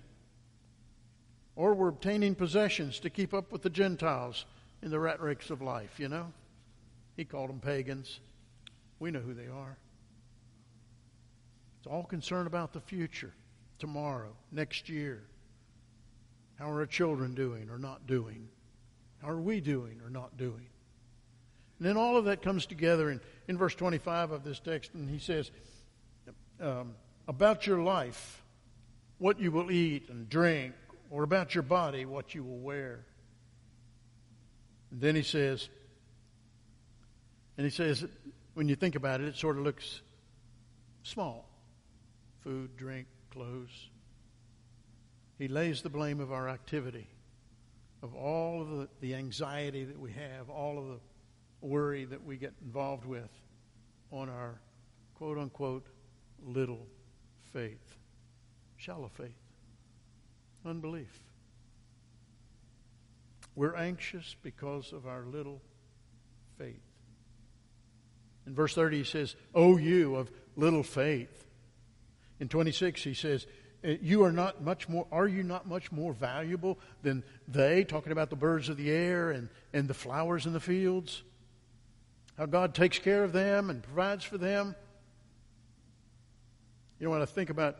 Or 1.58 1.74
we're 1.74 1.90
obtaining 1.90 2.34
possessions 2.36 3.02
to 3.02 3.10
keep 3.10 3.34
up 3.34 3.52
with 3.52 3.62
the 3.62 3.70
Gentiles 3.70 4.46
in 4.82 4.90
the 4.90 5.02
rat 5.02 5.22
race 5.22 5.50
of 5.50 5.62
life, 5.62 6.00
you 6.00 6.08
know? 6.08 6.32
He 7.18 7.26
called 7.26 7.50
them 7.50 7.60
pagans. 7.60 8.22
We 9.00 9.12
know 9.12 9.20
who 9.20 9.34
they 9.34 9.48
are. 9.48 9.78
It's 11.88 11.94
all 11.94 12.04
concerned 12.04 12.48
about 12.48 12.74
the 12.74 12.82
future, 12.82 13.32
tomorrow, 13.80 14.36
next 14.52 14.90
year. 14.90 15.24
How 16.60 16.70
are 16.70 16.80
our 16.80 16.86
children 16.86 17.34
doing 17.34 17.70
or 17.70 17.80
not 17.80 18.06
doing? 18.06 18.50
How 19.22 19.30
are 19.30 19.40
we 19.40 19.62
doing 19.62 20.02
or 20.04 20.10
not 20.10 20.36
doing? 20.36 20.68
And 21.80 21.88
then 21.88 21.96
all 21.96 22.18
of 22.18 22.26
that 22.26 22.42
comes 22.42 22.66
together 22.66 23.10
in, 23.10 23.22
in 23.48 23.58
verse 23.58 23.74
25 23.74 24.32
of 24.32 24.44
this 24.44 24.60
text, 24.60 24.96
and 24.96 25.10
he 25.10 25.18
says, 25.18 25.50
um, 26.60 26.94
About 27.26 27.66
your 27.66 27.82
life, 27.82 28.44
what 29.18 29.40
you 29.40 29.50
will 29.50 29.72
eat 29.72 30.10
and 30.10 30.28
drink, 30.28 30.74
or 31.10 31.24
about 31.24 31.56
your 31.56 31.62
body, 31.62 32.04
what 32.04 32.36
you 32.36 32.44
will 32.44 32.60
wear. 32.60 33.06
And 34.92 35.00
then 35.00 35.16
he 35.16 35.24
says, 35.24 35.70
and 37.58 37.66
he 37.66 37.72
says, 37.72 38.04
when 38.56 38.68
you 38.68 38.76
think 38.76 38.96
about 38.96 39.22
it, 39.22 39.28
it 39.30 39.38
sort 39.38 39.58
of 39.58 39.64
looks 39.64 40.02
small 41.04 41.48
food, 42.48 42.78
drink, 42.78 43.08
clothes. 43.30 43.90
He 45.38 45.50
lays 45.50 45.82
the 45.82 45.90
blame 45.90 46.22
of 46.22 46.32
our 46.32 46.48
activity, 46.48 47.10
of 48.02 48.16
all 48.16 48.62
of 48.62 48.70
the, 48.70 48.88
the 49.02 49.16
anxiety 49.16 49.84
that 49.84 50.00
we 50.00 50.14
have, 50.14 50.50
all 50.50 50.80
of 50.80 50.88
the 50.88 51.00
worry 51.60 52.06
that 52.06 52.24
we 52.24 52.38
get 52.38 52.54
involved 52.64 53.04
with 53.04 53.30
on 54.12 54.30
our 54.30 54.62
quote 55.16 55.38
unquote 55.38 55.88
little 56.42 56.88
faith, 57.52 57.98
shallow 58.78 59.12
faith, 59.14 59.36
unbelief. 60.66 61.22
We're 63.56 63.76
anxious 63.76 64.38
because 64.42 64.94
of 64.94 65.06
our 65.06 65.24
little 65.26 65.62
faith. 66.58 66.80
In 68.46 68.56
verse 68.56 68.74
30, 68.74 69.00
he 69.00 69.04
says, 69.04 69.36
O 69.54 69.76
you 69.76 70.16
of 70.16 70.32
little 70.56 70.84
faith. 70.84 71.47
In 72.40 72.50
26, 72.50 73.04
he 73.04 73.14
says, 73.14 73.48
uh, 73.86 73.90
you 74.02 74.24
are 74.24 74.32
not 74.32 74.64
much 74.64 74.90
more 74.90 75.06
are 75.12 75.28
you 75.28 75.44
not 75.44 75.68
much 75.68 75.92
more 75.92 76.14
valuable 76.14 76.80
than 77.04 77.24
they 77.48 77.84
talking 77.84 78.12
about 78.12 78.30
the 78.30 78.36
birds 78.36 78.70
of 78.70 78.78
the 78.78 78.90
air 78.90 79.32
and, 79.32 79.50
and 79.72 79.88
the 79.88 79.94
flowers 79.94 80.46
in 80.46 80.54
the 80.54 80.60
fields? 80.60 81.24
How 82.38 82.48
god 82.48 82.74
takes 82.74 82.98
care 82.98 83.24
of 83.24 83.34
them 83.34 83.70
and 83.70 83.84
provides 83.84 84.24
for 84.24 84.38
them. 84.38 84.76
You 87.00 87.06
know 87.06 87.12
when 87.12 87.22
i 87.22 87.26
think 87.26 87.52
about 87.52 87.78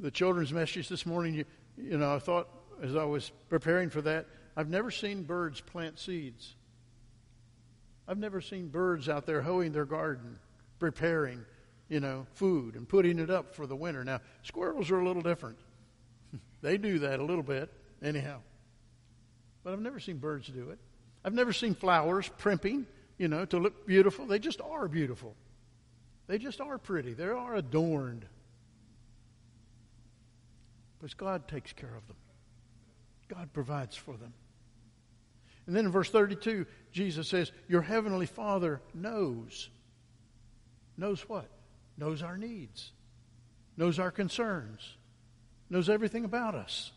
the 0.00 0.10
children's 0.10 0.52
message 0.52 0.88
this 0.88 1.04
morning 1.04 1.34
you, 1.34 1.44
you 1.76 1.98
know 1.98 2.14
i 2.14 2.18
thought 2.18 2.48
as 2.82 2.96
i 2.96 3.04
was 3.04 3.30
preparing 3.50 3.90
for 3.90 4.00
that 4.00 4.26
i've 4.56 4.70
never 4.70 4.90
seen 4.90 5.24
birds 5.24 5.60
plant 5.60 5.98
seeds. 5.98 6.54
I've 8.06 8.16
never 8.16 8.40
seen 8.40 8.68
birds 8.68 9.10
out 9.10 9.26
there 9.26 9.42
hoeing 9.42 9.72
their 9.72 9.84
garden 9.84 10.38
preparing 10.78 11.44
you 11.88 12.00
know, 12.00 12.26
food 12.34 12.74
and 12.74 12.88
putting 12.88 13.18
it 13.18 13.30
up 13.30 13.54
for 13.54 13.66
the 13.66 13.76
winter. 13.76 14.04
Now, 14.04 14.20
squirrels 14.42 14.90
are 14.90 15.00
a 15.00 15.06
little 15.06 15.22
different. 15.22 15.58
they 16.62 16.76
do 16.76 17.00
that 17.00 17.20
a 17.20 17.24
little 17.24 17.42
bit, 17.42 17.72
anyhow. 18.02 18.40
But 19.64 19.72
I've 19.72 19.80
never 19.80 20.00
seen 20.00 20.18
birds 20.18 20.48
do 20.48 20.70
it. 20.70 20.78
I've 21.24 21.34
never 21.34 21.52
seen 21.52 21.74
flowers 21.74 22.30
primping, 22.38 22.86
you 23.16 23.28
know, 23.28 23.44
to 23.46 23.58
look 23.58 23.86
beautiful. 23.86 24.26
They 24.26 24.38
just 24.38 24.60
are 24.60 24.88
beautiful. 24.88 25.34
They 26.26 26.38
just 26.38 26.60
are 26.60 26.78
pretty. 26.78 27.14
They 27.14 27.24
are 27.24 27.54
adorned. 27.54 28.26
But 31.00 31.16
God 31.16 31.48
takes 31.48 31.72
care 31.72 31.94
of 31.94 32.06
them. 32.06 32.16
God 33.28 33.52
provides 33.52 33.96
for 33.96 34.16
them. 34.16 34.32
And 35.66 35.76
then 35.76 35.84
in 35.84 35.92
verse 35.92 36.10
32, 36.10 36.66
Jesus 36.92 37.28
says, 37.28 37.52
Your 37.68 37.82
heavenly 37.82 38.26
Father 38.26 38.80
knows. 38.94 39.68
Knows 40.96 41.20
what? 41.28 41.48
Knows 41.98 42.22
our 42.22 42.38
needs, 42.38 42.92
knows 43.76 43.98
our 43.98 44.10
concerns, 44.10 44.96
knows 45.68 45.88
everything 45.88 46.24
about 46.24 46.54
us. 46.54 46.92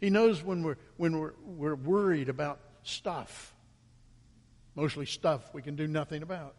He 0.00 0.10
knows 0.10 0.42
when 0.42 0.62
we're, 0.62 0.76
when 0.96 1.18
we're, 1.18 1.32
we're 1.44 1.74
worried 1.74 2.28
about 2.28 2.60
stuff, 2.82 3.54
mostly 4.74 5.06
stuff 5.06 5.52
we 5.54 5.62
can 5.62 5.76
do 5.76 5.86
nothing 5.86 6.22
about. 6.22 6.54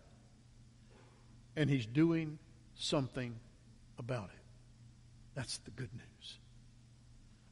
And 1.55 1.69
He's 1.69 1.85
doing 1.85 2.39
something 2.75 3.35
about 3.97 4.25
it. 4.25 4.43
That's 5.35 5.57
the 5.59 5.71
good 5.71 5.93
news. 5.93 6.37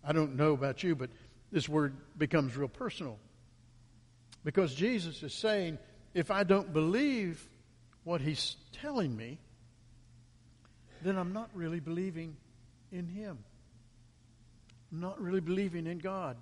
I 0.04 0.12
don't 0.12 0.36
know 0.36 0.54
about 0.54 0.84
you, 0.84 0.96
but 0.96 1.10
this 1.52 1.70
word 1.70 1.96
becomes 2.18 2.58
real 2.58 2.68
personal. 2.68 3.20
Because 4.44 4.74
Jesus 4.74 5.24
is 5.24 5.34
saying, 5.34 5.78
if 6.14 6.32
I 6.32 6.44
don't 6.44 6.74
believe 6.74 7.48
what 8.04 8.20
he's 8.20 8.58
telling 8.74 9.16
me, 9.16 9.40
then 11.04 11.18
I'm 11.18 11.34
not 11.34 11.50
really 11.54 11.80
believing 11.80 12.36
in 12.92 13.08
him. 13.08 13.38
I'm 14.92 15.02
not 15.02 15.20
really 15.22 15.42
believing 15.42 15.88
in 15.88 15.98
God. 15.98 16.38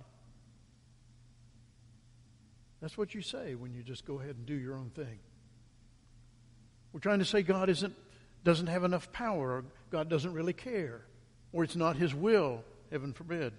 That's 2.80 2.98
what 2.98 3.14
you 3.14 3.22
say 3.22 3.54
when 3.54 3.72
you 3.72 3.82
just 3.82 4.04
go 4.04 4.20
ahead 4.20 4.36
and 4.36 4.44
do 4.44 4.54
your 4.54 4.74
own 4.74 4.90
thing. 4.90 5.18
We're 6.92 7.00
trying 7.00 7.20
to 7.20 7.24
say 7.24 7.42
God 7.42 7.70
isn't, 7.70 7.94
doesn't 8.44 8.66
have 8.66 8.84
enough 8.84 9.10
power, 9.12 9.50
or 9.50 9.64
God 9.90 10.08
doesn't 10.08 10.34
really 10.34 10.52
care, 10.52 11.00
or 11.52 11.64
it's 11.64 11.76
not 11.76 11.96
His 11.96 12.14
will, 12.14 12.62
heaven 12.90 13.12
forbid. 13.12 13.52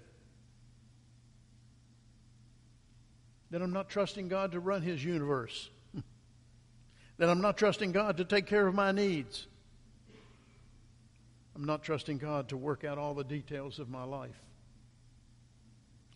Then 3.50 3.62
I'm 3.62 3.72
not 3.72 3.88
trusting 3.88 4.28
God 4.28 4.52
to 4.52 4.60
run 4.60 4.82
His 4.82 5.04
universe. 5.04 5.70
then 7.18 7.28
I'm 7.28 7.40
not 7.40 7.56
trusting 7.56 7.92
God 7.92 8.18
to 8.18 8.24
take 8.24 8.46
care 8.46 8.66
of 8.66 8.74
my 8.74 8.92
needs. 8.92 9.46
I'm 11.54 11.64
not 11.64 11.82
trusting 11.82 12.18
God 12.18 12.48
to 12.48 12.56
work 12.56 12.84
out 12.84 12.98
all 12.98 13.14
the 13.14 13.24
details 13.24 13.78
of 13.78 13.88
my 13.88 14.04
life. 14.04 14.40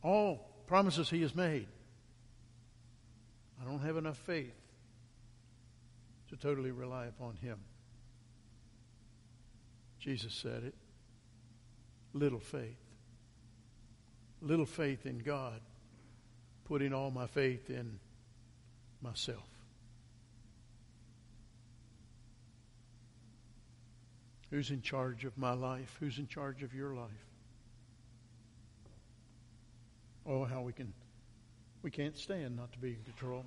All 0.03 0.49
promises 0.67 1.09
He 1.09 1.23
has 1.23 1.35
made. 1.35 1.69
I 3.61 3.65
don't 3.65 3.81
have 3.81 3.97
enough 3.97 4.19
faith 4.19 4.55
to 6.31 6.37
totally 6.37 6.71
rely 6.71 7.07
upon 7.07 7.37
Him. 7.37 7.59
Jesus 9.99 10.35
said 10.35 10.65
it. 10.65 10.75
Little 12.13 12.41
faith. 12.41 12.79
Little 14.41 14.67
faith 14.67 15.05
in 15.05 15.19
God, 15.19 15.61
putting 16.65 16.93
all 16.93 17.11
my 17.11 17.27
faith 17.27 17.71
in 17.71 17.99
myself. 19.03 19.58
Who's 24.51 24.71
in 24.71 24.81
charge 24.81 25.25
of 25.25 25.37
my 25.37 25.53
life? 25.53 25.97
Who's 26.01 26.19
in 26.19 26.27
charge 26.27 26.63
of 26.63 26.75
your 26.75 26.95
life? 26.95 27.11
Oh, 30.27 30.45
how 30.45 30.63
we 30.63 30.73
can 30.73 30.93
we 31.83 31.91
can't 31.91 32.17
stand 32.17 32.57
not 32.57 32.73
to 32.73 32.79
be 32.79 32.91
in 32.91 33.03
control. 33.05 33.47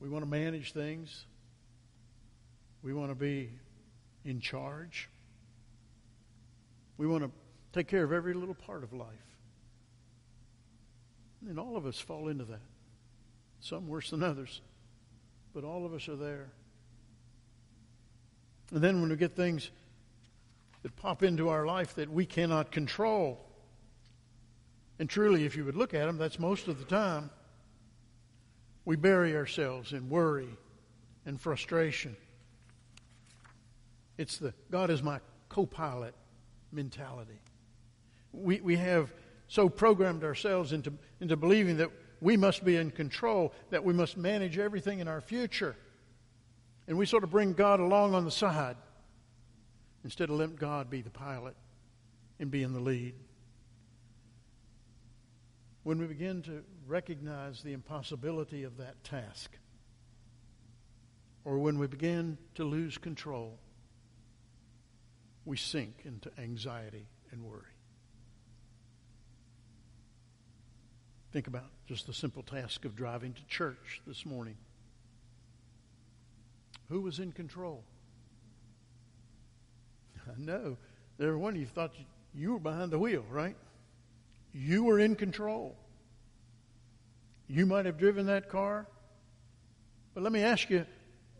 We 0.00 0.08
want 0.08 0.24
to 0.24 0.30
manage 0.30 0.72
things. 0.72 1.26
We 2.82 2.92
want 2.92 3.10
to 3.10 3.14
be 3.14 3.50
in 4.24 4.40
charge. 4.40 5.08
We 6.96 7.06
want 7.06 7.24
to 7.24 7.30
take 7.72 7.88
care 7.88 8.02
of 8.02 8.12
every 8.12 8.34
little 8.34 8.54
part 8.54 8.82
of 8.82 8.92
life. 8.92 9.06
And 11.48 11.58
all 11.58 11.76
of 11.76 11.86
us 11.86 11.98
fall 11.98 12.28
into 12.28 12.44
that. 12.44 12.60
Some 13.60 13.86
worse 13.86 14.10
than 14.10 14.22
others. 14.22 14.60
But 15.54 15.64
all 15.64 15.84
of 15.84 15.92
us 15.92 16.08
are 16.08 16.16
there. 16.16 16.50
And 18.72 18.82
then 18.82 19.00
when 19.00 19.10
we 19.10 19.16
get 19.16 19.36
things 19.36 19.70
that 20.82 20.96
pop 20.96 21.22
into 21.22 21.50
our 21.50 21.66
life 21.66 21.94
that 21.96 22.10
we 22.10 22.24
cannot 22.26 22.72
control, 22.72 23.38
and 24.98 25.08
truly, 25.08 25.44
if 25.44 25.56
you 25.56 25.64
would 25.64 25.76
look 25.76 25.94
at 25.94 26.06
them, 26.06 26.16
that's 26.16 26.38
most 26.38 26.68
of 26.68 26.78
the 26.78 26.84
time. 26.84 27.30
We 28.84 28.96
bury 28.96 29.36
ourselves 29.36 29.92
in 29.92 30.08
worry 30.08 30.48
and 31.24 31.40
frustration. 31.40 32.16
It's 34.18 34.38
the 34.38 34.54
God 34.70 34.90
is 34.90 35.02
my 35.02 35.20
co 35.48 35.66
pilot 35.66 36.14
mentality. 36.72 37.40
We, 38.32 38.60
we 38.60 38.76
have 38.76 39.12
so 39.48 39.68
programmed 39.68 40.24
ourselves 40.24 40.72
into, 40.72 40.92
into 41.20 41.36
believing 41.36 41.76
that 41.76 41.90
we 42.20 42.36
must 42.36 42.64
be 42.64 42.76
in 42.76 42.90
control, 42.90 43.52
that 43.70 43.84
we 43.84 43.92
must 43.92 44.16
manage 44.16 44.58
everything 44.58 45.00
in 45.00 45.08
our 45.08 45.20
future. 45.20 45.76
And 46.92 46.98
we 46.98 47.06
sort 47.06 47.24
of 47.24 47.30
bring 47.30 47.54
God 47.54 47.80
along 47.80 48.14
on 48.14 48.26
the 48.26 48.30
side 48.30 48.76
instead 50.04 50.28
of 50.28 50.36
letting 50.36 50.56
God 50.56 50.90
be 50.90 51.00
the 51.00 51.08
pilot 51.08 51.56
and 52.38 52.50
be 52.50 52.62
in 52.62 52.74
the 52.74 52.80
lead 52.80 53.14
when 55.84 55.96
we 55.98 56.06
begin 56.06 56.42
to 56.42 56.62
recognize 56.86 57.62
the 57.62 57.72
impossibility 57.72 58.64
of 58.64 58.76
that 58.76 59.02
task, 59.04 59.56
or 61.46 61.56
when 61.56 61.78
we 61.78 61.86
begin 61.86 62.36
to 62.56 62.64
lose 62.64 62.98
control, 62.98 63.58
we 65.46 65.56
sink 65.56 66.02
into 66.04 66.30
anxiety 66.38 67.06
and 67.30 67.42
worry. 67.42 67.62
Think 71.32 71.46
about 71.46 71.70
just 71.86 72.06
the 72.06 72.12
simple 72.12 72.42
task 72.42 72.84
of 72.84 72.94
driving 72.94 73.32
to 73.32 73.46
church 73.46 74.02
this 74.06 74.26
morning. 74.26 74.58
Who 76.92 77.00
was 77.00 77.20
in 77.20 77.32
control? 77.32 77.82
I 80.28 80.38
know. 80.38 80.76
There 81.16 81.38
one 81.38 81.54
of 81.54 81.60
you 81.60 81.64
thought 81.64 81.94
you 82.34 82.52
were 82.52 82.58
behind 82.60 82.90
the 82.90 82.98
wheel, 82.98 83.24
right? 83.30 83.56
You 84.52 84.84
were 84.84 85.00
in 85.00 85.16
control. 85.16 85.74
You 87.48 87.64
might 87.64 87.86
have 87.86 87.96
driven 87.96 88.26
that 88.26 88.50
car, 88.50 88.86
but 90.12 90.22
let 90.22 90.32
me 90.32 90.42
ask 90.42 90.68
you 90.68 90.84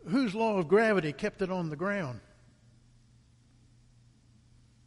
whose 0.07 0.33
law 0.33 0.57
of 0.57 0.67
gravity 0.67 1.13
kept 1.13 1.43
it 1.43 1.51
on 1.51 1.69
the 1.69 1.75
ground? 1.75 2.19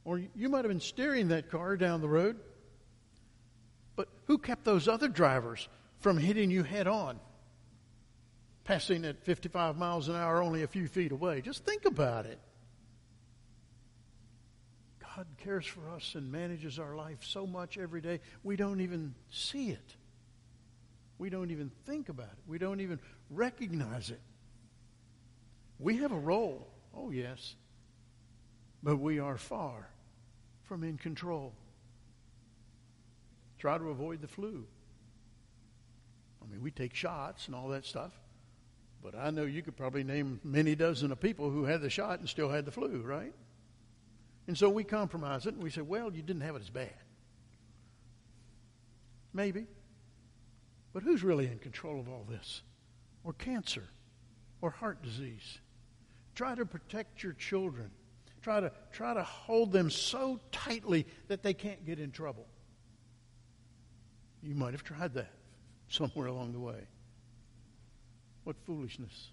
Or 0.05 0.18
you 0.18 0.48
might 0.48 0.64
have 0.64 0.68
been 0.68 0.81
steering 0.81 1.29
that 1.29 1.48
car 1.48 1.76
down 1.76 2.00
the 2.00 2.09
road, 2.09 2.40
but 3.94 4.09
who 4.24 4.37
kept 4.37 4.64
those 4.64 4.88
other 4.88 5.07
drivers 5.07 5.68
from 6.00 6.18
hitting 6.18 6.50
you 6.50 6.64
head 6.64 6.88
on, 6.88 7.20
passing 8.66 9.05
at 9.05 9.22
55 9.22 9.79
miles 9.79 10.09
an 10.09 10.16
hour 10.16 10.42
only 10.42 10.62
a 10.64 10.66
few 10.66 10.88
feet 10.88 11.12
away? 11.12 11.40
Just 11.40 11.64
think 11.64 11.85
about 11.85 12.26
it. 12.26 12.38
God 15.00 15.26
cares 15.38 15.64
for 15.64 15.88
us 15.90 16.14
and 16.14 16.31
manages 16.31 16.79
our 16.79 16.94
life 16.94 17.20
so 17.22 17.46
much 17.46 17.79
every 17.79 18.02
day, 18.02 18.20
we 18.42 18.57
don't 18.57 18.81
even 18.81 19.14
see 19.31 19.70
it. 19.70 19.96
We 21.18 21.31
don't 21.31 21.50
even 21.50 21.70
think 21.87 22.11
about 22.11 22.26
it. 22.26 22.42
We 22.46 22.59
don't 22.59 22.81
even 22.81 23.00
recognize 23.31 24.11
it. 24.11 24.20
We 25.79 25.98
have 25.98 26.12
a 26.12 26.18
role, 26.18 26.68
oh 26.94 27.11
yes, 27.11 27.55
but 28.83 28.98
we 28.98 29.18
are 29.18 29.38
far 29.38 29.88
from 30.64 30.83
in 30.83 30.98
control. 30.98 31.55
Try 33.59 33.79
to 33.79 33.90
avoid 33.90 34.20
the 34.20 34.29
flu. 34.29 34.66
I 36.42 36.52
mean, 36.52 36.62
we 36.62 36.70
take 36.70 36.94
shots 36.94 37.46
and 37.46 37.55
all 37.55 37.68
that 37.68 37.87
stuff, 37.87 38.12
but 39.02 39.14
I 39.14 39.30
know 39.30 39.44
you 39.44 39.62
could 39.62 39.76
probably 39.76 40.04
name 40.04 40.40
many 40.42 40.74
dozen 40.74 41.12
of 41.12 41.20
people 41.20 41.50
who 41.50 41.64
had 41.64 41.80
the 41.80 41.90
shot 41.90 42.18
and 42.20 42.28
still 42.28 42.48
had 42.48 42.64
the 42.64 42.72
flu, 42.72 43.02
right? 43.02 43.32
And 44.46 44.56
so 44.56 44.68
we 44.68 44.85
compromise 44.85 45.46
it 45.46 45.54
and 45.54 45.62
we 45.62 45.70
say, 45.70 45.80
well, 45.80 46.12
you 46.12 46.22
didn't 46.22 46.42
have 46.42 46.56
it 46.56 46.62
as 46.62 46.70
bad. 46.70 46.94
Maybe. 49.32 49.66
But 50.92 51.02
who's 51.02 51.22
really 51.22 51.46
in 51.46 51.59
control 51.59 52.00
of 52.00 52.09
all 52.09 52.26
this? 52.28 52.62
Or 53.22 53.32
cancer? 53.32 53.85
Or 54.61 54.70
heart 54.70 55.02
disease? 55.02 55.59
Try 56.35 56.54
to 56.54 56.64
protect 56.64 57.22
your 57.22 57.35
children. 57.35 57.90
Try 58.42 58.61
to, 58.61 58.72
try 58.92 59.14
to 59.14 59.22
hold 59.22 59.72
them 59.72 59.90
so 59.90 60.40
tightly 60.52 61.06
that 61.28 61.42
they 61.42 61.52
can't 61.52 61.85
get 61.85 61.98
in 61.98 62.12
trouble. 62.12 62.46
You 64.42 64.54
might 64.54 64.72
have 64.72 64.85
tried 64.85 65.14
that 65.14 65.32
somewhere 65.88 66.28
along 66.28 66.52
the 66.52 66.61
way. 66.61 66.87
What 68.46 68.56
foolishness. 68.64 69.32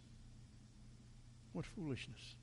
What 1.51 1.67
foolishness. 1.67 2.35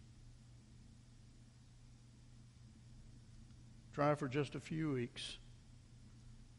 Try 3.93 4.15
for 4.15 4.29
just 4.29 4.55
a 4.55 4.61
few 4.61 4.93
weeks 4.93 5.39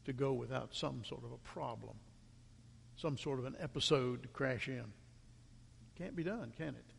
to 0.03 0.11
go 0.11 0.33
without 0.33 0.75
some 0.75 1.05
sort 1.05 1.23
of 1.23 1.31
a 1.31 1.37
problem, 1.37 1.95
some 2.97 3.17
sort 3.17 3.39
of 3.39 3.45
an 3.45 3.55
episode 3.61 4.23
to 4.23 4.27
crash 4.27 4.67
in. 4.67 4.83
Can't 5.97 6.13
be 6.13 6.23
done, 6.23 6.51
can 6.57 6.75
it? 6.75 6.91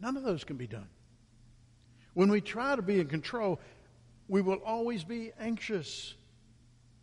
None 0.00 0.16
of 0.16 0.24
those 0.24 0.42
can 0.42 0.56
be 0.56 0.66
done. 0.66 0.88
When 2.14 2.32
we 2.32 2.40
try 2.40 2.74
to 2.74 2.82
be 2.82 2.98
in 2.98 3.06
control, 3.06 3.60
we 4.26 4.42
will 4.42 4.60
always 4.66 5.04
be 5.04 5.30
anxious. 5.38 6.16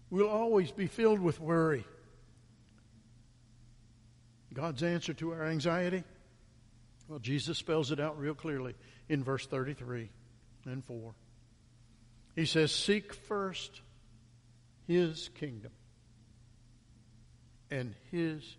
We'll 0.10 0.28
always 0.28 0.72
be 0.74 0.88
filled 0.88 1.22
with 1.22 1.40
worry. 1.40 1.86
God's 4.58 4.82
answer 4.82 5.14
to 5.14 5.34
our 5.34 5.46
anxiety? 5.46 6.04
Well, 7.08 7.20
Jesus 7.20 7.60
spells 7.60 7.92
it 7.92 8.00
out 8.00 8.18
real 8.18 8.34
clearly 8.34 8.74
in 9.08 9.24
verse 9.24 9.46
33 9.46 10.10
and 10.66 10.84
4. 10.84 11.14
He 12.36 12.48
says, 12.48 12.72
Seek 12.72 13.14
first 13.14 13.82
his 14.88 15.30
kingdom 15.36 15.70
and 17.70 17.94
his 18.10 18.58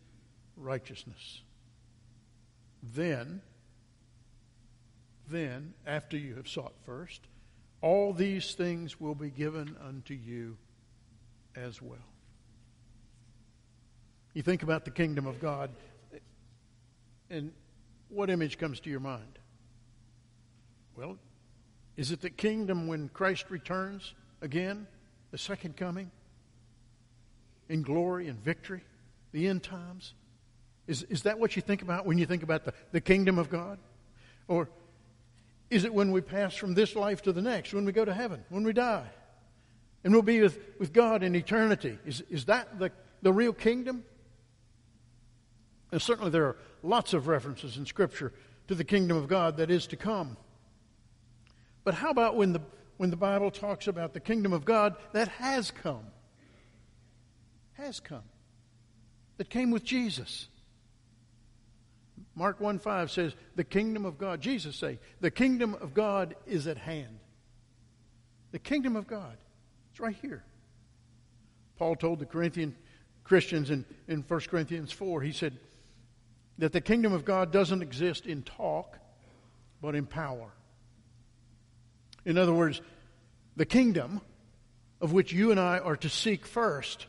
righteousness. 0.57 1.43
Then, 2.81 3.43
then, 5.29 5.75
after 5.85 6.17
you 6.17 6.37
have 6.37 6.47
sought 6.47 6.75
first, 6.87 7.23
all 7.81 8.13
these 8.13 8.55
things 8.55 9.01
will 9.01 9.17
be 9.17 9.31
given 9.31 9.75
unto 9.85 10.15
you 10.15 10.59
as 11.57 11.83
well. 11.83 11.99
You 14.35 14.43
think 14.43 14.63
about 14.63 14.85
the 14.85 14.91
kingdom 14.91 15.27
of 15.27 15.41
God, 15.41 15.71
and 17.31 17.53
what 18.09 18.31
image 18.31 18.59
comes 18.59 18.81
to 18.81 18.91
your 18.91 19.01
mind? 19.01 19.39
Well, 20.97 21.19
is 21.97 22.11
it 22.11 22.21
the 22.21 22.31
kingdom 22.31 22.87
when 22.87 23.09
Christ 23.09 23.47
returns 23.51 24.15
again, 24.41 24.87
the 25.31 25.39
second 25.39 25.77
coming, 25.77 26.11
in 27.69 27.83
glory 27.83 28.29
and 28.29 28.43
victory, 28.43 28.83
the 29.33 29.47
end 29.49 29.63
times? 29.63 30.15
Is, 30.87 31.03
is 31.05 31.23
that 31.23 31.39
what 31.39 31.55
you 31.55 31.63
think 31.63 31.83
about 31.83 32.07
when 32.07 32.19
you 32.19 32.27
think 32.27 32.43
about 32.43 32.65
the, 32.65 32.73
the 32.93 33.01
kingdom 33.01 33.39
of 33.39 33.51
God? 33.51 33.79
Or 34.47 34.71
is 35.71 35.85
it 35.85 35.93
when 35.93 36.13
we 36.13 36.21
pass 36.21 36.55
from 36.55 36.75
this 36.75 36.97
life 36.97 37.23
to 37.23 37.33
the 37.33 37.43
next, 37.43 37.75
when 37.75 37.85
we 37.85 37.93
go 37.93 38.05
to 38.05 38.15
heaven, 38.15 38.45
when 38.49 38.63
we 38.65 38.73
die? 38.73 39.07
And 40.03 40.13
we'll 40.13 40.23
be 40.23 40.41
with, 40.41 40.59
with 40.79 40.93
God 40.93 41.23
in 41.23 41.35
eternity. 41.35 41.99
Is, 42.07 42.23
is 42.31 42.47
that 42.47 42.79
the, 42.79 42.91
the 43.21 43.33
real 43.33 43.53
kingdom? 43.53 44.05
And 45.91 46.01
certainly 46.01 46.31
there 46.31 46.45
are 46.45 46.57
lots 46.83 47.15
of 47.15 47.29
references 47.29 47.77
in 47.77 47.87
Scripture 47.87 48.33
to 48.69 48.75
the 48.75 48.85
kingdom 48.85 49.17
of 49.17 49.29
God 49.29 49.57
that 49.57 49.71
is 49.71 49.87
to 49.89 49.97
come. 49.97 50.37
But 51.85 51.95
how 51.95 52.11
about 52.11 52.37
when 52.37 52.53
the, 52.53 52.61
when 52.99 53.11
the 53.11 53.17
Bible 53.17 53.51
talks 53.51 53.89
about 53.89 54.13
the 54.13 54.21
kingdom 54.21 54.53
of 54.53 54.65
God 54.65 54.97
that 55.13 55.29
has 55.29 55.71
come? 55.71 56.05
Has 57.75 58.01
come. 58.01 58.25
That 59.39 59.49
came 59.49 59.71
with 59.71 59.85
Jesus. 59.85 60.49
Mark 62.35 62.61
1 62.61 62.79
5 62.79 63.11
says, 63.11 63.35
The 63.57 63.65
kingdom 63.65 64.05
of 64.05 64.19
God, 64.19 64.41
Jesus 64.41 64.77
say, 64.77 64.99
the 65.21 65.31
kingdom 65.31 65.75
of 65.81 65.95
God 65.95 66.35
is 66.47 66.67
at 66.67 66.77
hand. 66.77 67.21
The 68.53 68.59
kingdom 68.59 68.97
of 68.97 69.07
God. 69.07 69.37
It's 69.91 70.01
right 70.01 70.17
here. 70.21 70.45
Paul 71.79 71.97
told 71.97 72.19
the 72.19 72.27
Corinthian 72.27 72.77
Christians 73.25 73.71
in, 73.71 73.85
in 74.09 74.23
1 74.23 74.41
Corinthians 74.41 74.93
4, 74.93 75.23
he 75.23 75.33
said 75.33 75.59
that 76.59 76.73
the 76.73 76.81
kingdom 76.81 77.13
of 77.13 77.25
God 77.25 77.53
doesn't 77.53 77.83
exist 77.83 78.27
in 78.27 78.43
talk, 78.43 78.99
but 79.81 79.95
in 79.95 80.07
power. 80.07 80.51
In 82.25 82.37
other 82.37 82.53
words, 82.53 82.81
the 83.57 83.67
kingdom 83.67 84.21
of 85.01 85.13
which 85.13 85.33
you 85.33 85.51
and 85.51 85.61
I 85.61 85.79
are 85.79 85.97
to 85.97 86.09
seek 86.09 86.47
first 86.47 87.07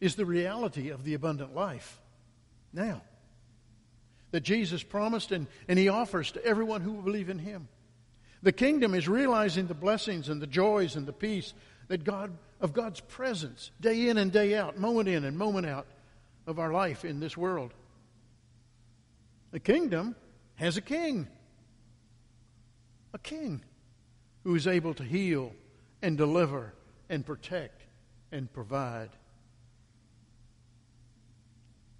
is 0.00 0.16
the 0.16 0.26
reality 0.26 0.88
of 0.88 1.04
the 1.04 1.14
abundant 1.14 1.54
life 1.54 2.00
now 2.72 3.02
that 4.32 4.40
Jesus 4.40 4.82
promised 4.82 5.30
and, 5.30 5.46
and 5.68 5.78
he 5.78 5.88
offers 5.88 6.32
to 6.32 6.44
everyone 6.44 6.80
who 6.80 6.92
will 6.92 7.02
believe 7.02 7.28
in 7.28 7.38
him. 7.38 7.68
The 8.42 8.52
kingdom 8.52 8.94
is 8.94 9.06
realizing 9.06 9.66
the 9.66 9.74
blessings 9.74 10.28
and 10.28 10.42
the 10.42 10.46
joys 10.46 10.96
and 10.96 11.06
the 11.06 11.12
peace 11.12 11.54
that 11.88 12.02
God 12.02 12.32
of 12.60 12.72
God's 12.72 13.00
presence 13.00 13.70
day 13.80 14.08
in 14.08 14.16
and 14.18 14.32
day 14.32 14.56
out, 14.56 14.78
moment 14.78 15.08
in 15.08 15.24
and 15.24 15.36
moment 15.36 15.66
out 15.66 15.86
of 16.46 16.58
our 16.58 16.72
life 16.72 17.04
in 17.04 17.20
this 17.20 17.36
world. 17.36 17.72
The 19.52 19.60
kingdom 19.60 20.16
has 20.56 20.76
a 20.76 20.80
king. 20.80 21.28
A 23.14 23.18
king 23.18 23.62
who 24.42 24.54
is 24.54 24.66
able 24.66 24.94
to 24.94 25.04
heal 25.04 25.52
and 26.00 26.18
deliver 26.18 26.72
and 27.08 27.24
protect 27.24 27.82
and 28.32 28.52
provide. 28.52 29.10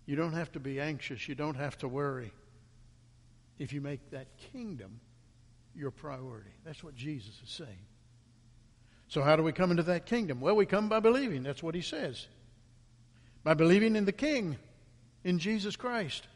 You 0.06 0.16
don't 0.16 0.32
have 0.32 0.50
to 0.52 0.60
be 0.60 0.80
anxious. 0.80 1.28
You 1.28 1.34
don't 1.34 1.56
have 1.56 1.78
to 1.78 1.88
worry 1.88 2.32
if 3.58 3.72
you 3.72 3.80
make 3.80 4.10
that 4.10 4.26
kingdom 4.52 5.00
your 5.74 5.90
priority. 5.90 6.50
That's 6.64 6.82
what 6.82 6.94
Jesus 6.94 7.40
is 7.44 7.50
saying. 7.50 7.86
So, 9.08 9.22
how 9.22 9.36
do 9.36 9.42
we 9.42 9.52
come 9.52 9.70
into 9.70 9.82
that 9.84 10.06
kingdom? 10.06 10.40
Well, 10.40 10.56
we 10.56 10.64
come 10.64 10.88
by 10.88 11.00
believing. 11.00 11.42
That's 11.42 11.62
what 11.62 11.74
he 11.74 11.82
says. 11.82 12.26
By 13.44 13.54
believing 13.54 13.94
in 13.94 14.06
the 14.06 14.12
King, 14.12 14.56
in 15.22 15.38
Jesus 15.38 15.76
Christ. 15.76 16.26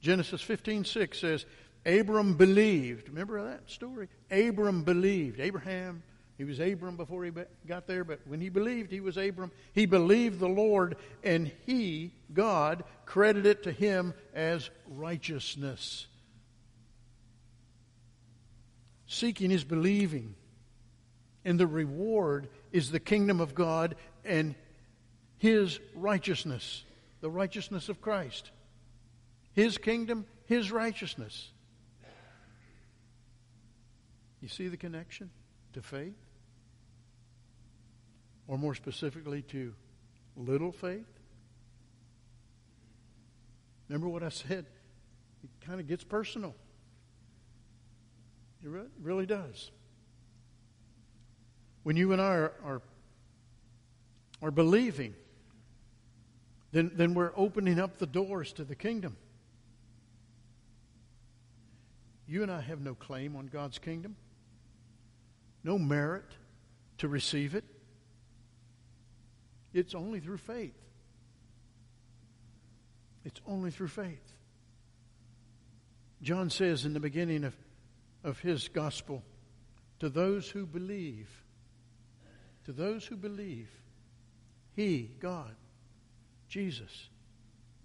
Genesis 0.00 0.40
15 0.42 0.84
6 0.84 1.18
says, 1.18 1.46
Abram 1.86 2.34
believed. 2.34 3.08
Remember 3.08 3.42
that 3.50 3.70
story? 3.70 4.08
Abram 4.30 4.82
believed. 4.82 5.40
Abraham 5.40 6.02
he 6.38 6.44
was 6.44 6.60
Abram 6.60 6.96
before 6.96 7.24
he 7.24 7.32
got 7.66 7.88
there, 7.88 8.04
but 8.04 8.20
when 8.24 8.40
he 8.40 8.48
believed, 8.48 8.92
he 8.92 9.00
was 9.00 9.16
Abram. 9.16 9.50
He 9.72 9.86
believed 9.86 10.38
the 10.38 10.48
Lord, 10.48 10.96
and 11.24 11.50
he, 11.66 12.12
God, 12.32 12.84
credited 13.06 13.46
it 13.46 13.62
to 13.64 13.72
him 13.72 14.14
as 14.32 14.70
righteousness. 14.86 16.06
Seeking 19.08 19.50
is 19.50 19.64
believing, 19.64 20.36
and 21.44 21.58
the 21.58 21.66
reward 21.66 22.48
is 22.70 22.92
the 22.92 23.00
kingdom 23.00 23.40
of 23.40 23.56
God 23.56 23.96
and 24.24 24.54
his 25.38 25.80
righteousness, 25.92 26.84
the 27.20 27.30
righteousness 27.30 27.88
of 27.88 28.00
Christ. 28.00 28.52
His 29.58 29.76
kingdom, 29.76 30.24
his 30.46 30.70
righteousness. 30.70 31.50
You 34.40 34.46
see 34.46 34.68
the 34.68 34.76
connection 34.76 35.30
to 35.72 35.82
faith? 35.82 36.14
or 38.48 38.56
more 38.56 38.74
specifically 38.74 39.42
to 39.42 39.74
little 40.36 40.72
faith? 40.72 41.06
Remember 43.88 44.08
what 44.08 44.22
I 44.22 44.30
said? 44.30 44.64
It 45.44 45.50
kind 45.60 45.80
of 45.80 45.86
gets 45.86 46.02
personal. 46.02 46.54
It 48.64 48.70
really 49.02 49.26
does. 49.26 49.70
When 51.82 51.96
you 51.96 52.12
and 52.12 52.22
I 52.22 52.34
are, 52.34 52.52
are, 52.64 52.82
are 54.40 54.50
believing, 54.50 55.14
then, 56.72 56.90
then 56.94 57.14
we're 57.14 57.32
opening 57.36 57.78
up 57.78 57.98
the 57.98 58.06
doors 58.06 58.52
to 58.54 58.64
the 58.64 58.74
kingdom. 58.74 59.16
You 62.28 62.42
and 62.42 62.52
I 62.52 62.60
have 62.60 62.80
no 62.80 62.94
claim 62.94 63.34
on 63.36 63.46
God's 63.46 63.78
kingdom, 63.78 64.14
no 65.64 65.78
merit 65.78 66.30
to 66.98 67.08
receive 67.08 67.54
it. 67.54 67.64
It's 69.72 69.94
only 69.94 70.20
through 70.20 70.38
faith. 70.38 70.76
It's 73.24 73.40
only 73.46 73.70
through 73.70 73.88
faith. 73.88 74.32
John 76.20 76.50
says 76.50 76.84
in 76.84 76.92
the 76.92 77.00
beginning 77.00 77.44
of, 77.44 77.56
of 78.24 78.40
his 78.40 78.68
gospel, 78.68 79.22
to 80.00 80.08
those 80.08 80.50
who 80.50 80.66
believe, 80.66 81.28
to 82.64 82.72
those 82.72 83.06
who 83.06 83.16
believe, 83.16 83.70
He, 84.76 85.10
God, 85.18 85.54
Jesus, 86.48 87.08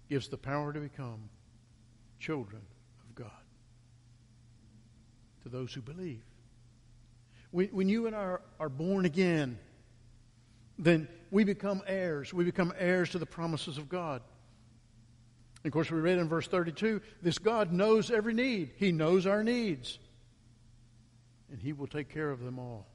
gives 0.08 0.28
the 0.28 0.36
power 0.36 0.72
to 0.72 0.80
become 0.80 1.28
children. 2.18 2.62
To 5.44 5.48
those 5.48 5.72
who 5.72 5.82
believe. 5.82 6.22
When, 7.50 7.68
when 7.68 7.88
you 7.88 8.06
and 8.06 8.16
I 8.16 8.20
are, 8.20 8.42
are 8.58 8.68
born 8.68 9.04
again, 9.04 9.58
then 10.78 11.06
we 11.30 11.44
become 11.44 11.82
heirs. 11.86 12.32
We 12.32 12.44
become 12.44 12.72
heirs 12.78 13.10
to 13.10 13.18
the 13.18 13.26
promises 13.26 13.78
of 13.78 13.88
God. 13.88 14.22
And 15.62 15.70
of 15.70 15.72
course, 15.72 15.90
we 15.90 16.00
read 16.00 16.18
in 16.18 16.28
verse 16.28 16.46
32 16.46 17.00
this 17.22 17.38
God 17.38 17.72
knows 17.72 18.10
every 18.10 18.34
need, 18.34 18.70
He 18.76 18.92
knows 18.92 19.26
our 19.26 19.44
needs, 19.44 19.98
and 21.50 21.60
He 21.60 21.72
will 21.72 21.86
take 21.86 22.08
care 22.08 22.30
of 22.30 22.40
them 22.40 22.58
all. 22.58 22.86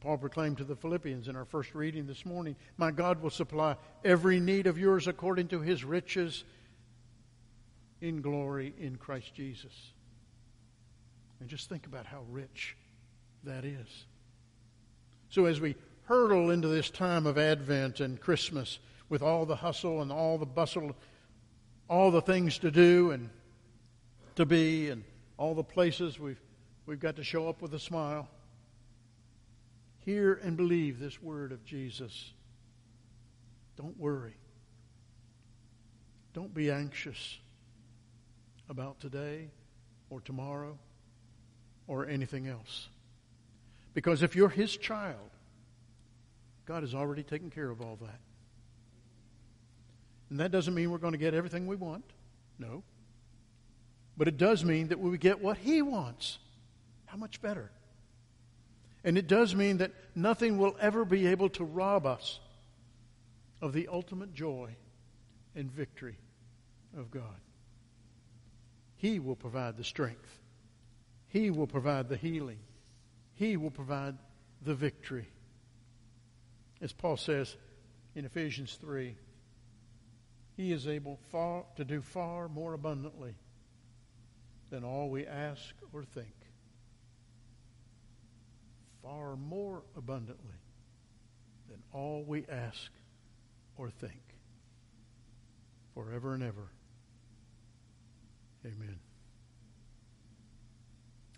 Paul 0.00 0.18
proclaimed 0.18 0.58
to 0.58 0.64
the 0.64 0.76
Philippians 0.76 1.28
in 1.28 1.36
our 1.36 1.44
first 1.44 1.74
reading 1.74 2.06
this 2.06 2.24
morning 2.24 2.56
My 2.76 2.90
God 2.90 3.20
will 3.20 3.30
supply 3.30 3.76
every 4.04 4.40
need 4.40 4.66
of 4.66 4.78
yours 4.78 5.08
according 5.08 5.48
to 5.48 5.60
His 5.60 5.84
riches 5.84 6.44
in 8.00 8.20
glory 8.20 8.74
in 8.78 8.96
Christ 8.96 9.34
Jesus. 9.34 9.92
And 11.40 11.48
just 11.48 11.68
think 11.68 11.86
about 11.86 12.06
how 12.06 12.22
rich 12.30 12.76
that 13.44 13.64
is. 13.64 14.06
So, 15.28 15.44
as 15.44 15.60
we 15.60 15.76
hurtle 16.04 16.50
into 16.50 16.68
this 16.68 16.88
time 16.90 17.26
of 17.26 17.36
Advent 17.36 18.00
and 18.00 18.20
Christmas 18.20 18.78
with 19.08 19.22
all 19.22 19.44
the 19.44 19.56
hustle 19.56 20.02
and 20.02 20.12
all 20.12 20.38
the 20.38 20.46
bustle, 20.46 20.96
all 21.88 22.10
the 22.10 22.22
things 22.22 22.58
to 22.58 22.70
do 22.70 23.10
and 23.10 23.30
to 24.36 24.46
be, 24.46 24.90
and 24.90 25.04
all 25.36 25.54
the 25.54 25.64
places 25.64 26.18
we've, 26.18 26.40
we've 26.86 27.00
got 27.00 27.16
to 27.16 27.24
show 27.24 27.48
up 27.48 27.62
with 27.62 27.74
a 27.74 27.78
smile. 27.78 28.28
Hear 30.00 30.34
and 30.34 30.56
believe 30.56 30.98
this 30.98 31.20
word 31.20 31.52
of 31.52 31.64
Jesus. 31.64 32.32
Don't 33.76 33.98
worry. 33.98 34.36
Don't 36.32 36.54
be 36.54 36.70
anxious 36.70 37.38
about 38.68 39.00
today 39.00 39.50
or 40.10 40.20
tomorrow 40.20 40.78
or 41.86 42.06
anything 42.06 42.46
else. 42.48 42.88
Because 43.94 44.22
if 44.22 44.36
you're 44.36 44.48
His 44.48 44.76
child, 44.76 45.30
God 46.66 46.82
has 46.82 46.94
already 46.94 47.22
taken 47.22 47.50
care 47.50 47.70
of 47.70 47.80
all 47.80 47.96
that. 48.00 48.20
And 50.30 50.40
that 50.40 50.50
doesn't 50.50 50.74
mean 50.74 50.90
we're 50.90 50.98
going 50.98 51.12
to 51.12 51.18
get 51.18 51.34
everything 51.34 51.66
we 51.66 51.76
want. 51.76 52.04
No. 52.58 52.82
But 54.16 54.28
it 54.28 54.36
does 54.36 54.64
mean 54.64 54.88
that 54.88 54.98
we 54.98 55.16
get 55.18 55.40
what 55.42 55.58
He 55.58 55.82
wants. 55.82 56.38
How 57.06 57.16
much 57.16 57.40
better? 57.40 57.70
And 59.04 59.16
it 59.16 59.28
does 59.28 59.54
mean 59.54 59.78
that 59.78 59.92
nothing 60.16 60.58
will 60.58 60.76
ever 60.80 61.04
be 61.04 61.28
able 61.28 61.48
to 61.50 61.64
rob 61.64 62.06
us 62.06 62.40
of 63.62 63.72
the 63.72 63.88
ultimate 63.88 64.34
joy 64.34 64.74
and 65.54 65.70
victory 65.70 66.16
of 66.98 67.10
God. 67.10 67.22
He 68.96 69.20
will 69.20 69.36
provide 69.36 69.76
the 69.76 69.84
strength. 69.84 70.40
He 71.36 71.50
will 71.50 71.66
provide 71.66 72.08
the 72.08 72.16
healing. 72.16 72.60
He 73.34 73.58
will 73.58 73.70
provide 73.70 74.16
the 74.62 74.74
victory. 74.74 75.28
As 76.80 76.94
Paul 76.94 77.18
says 77.18 77.54
in 78.14 78.24
Ephesians 78.24 78.78
3, 78.80 79.14
He 80.56 80.72
is 80.72 80.88
able 80.88 81.18
far, 81.30 81.64
to 81.76 81.84
do 81.84 82.00
far 82.00 82.48
more 82.48 82.72
abundantly 82.72 83.34
than 84.70 84.82
all 84.82 85.10
we 85.10 85.26
ask 85.26 85.74
or 85.92 86.04
think. 86.04 86.32
Far 89.02 89.36
more 89.36 89.82
abundantly 89.94 90.56
than 91.68 91.82
all 91.92 92.24
we 92.26 92.46
ask 92.50 92.90
or 93.76 93.90
think. 93.90 94.22
Forever 95.92 96.32
and 96.32 96.42
ever. 96.42 96.70
Amen. 98.64 98.96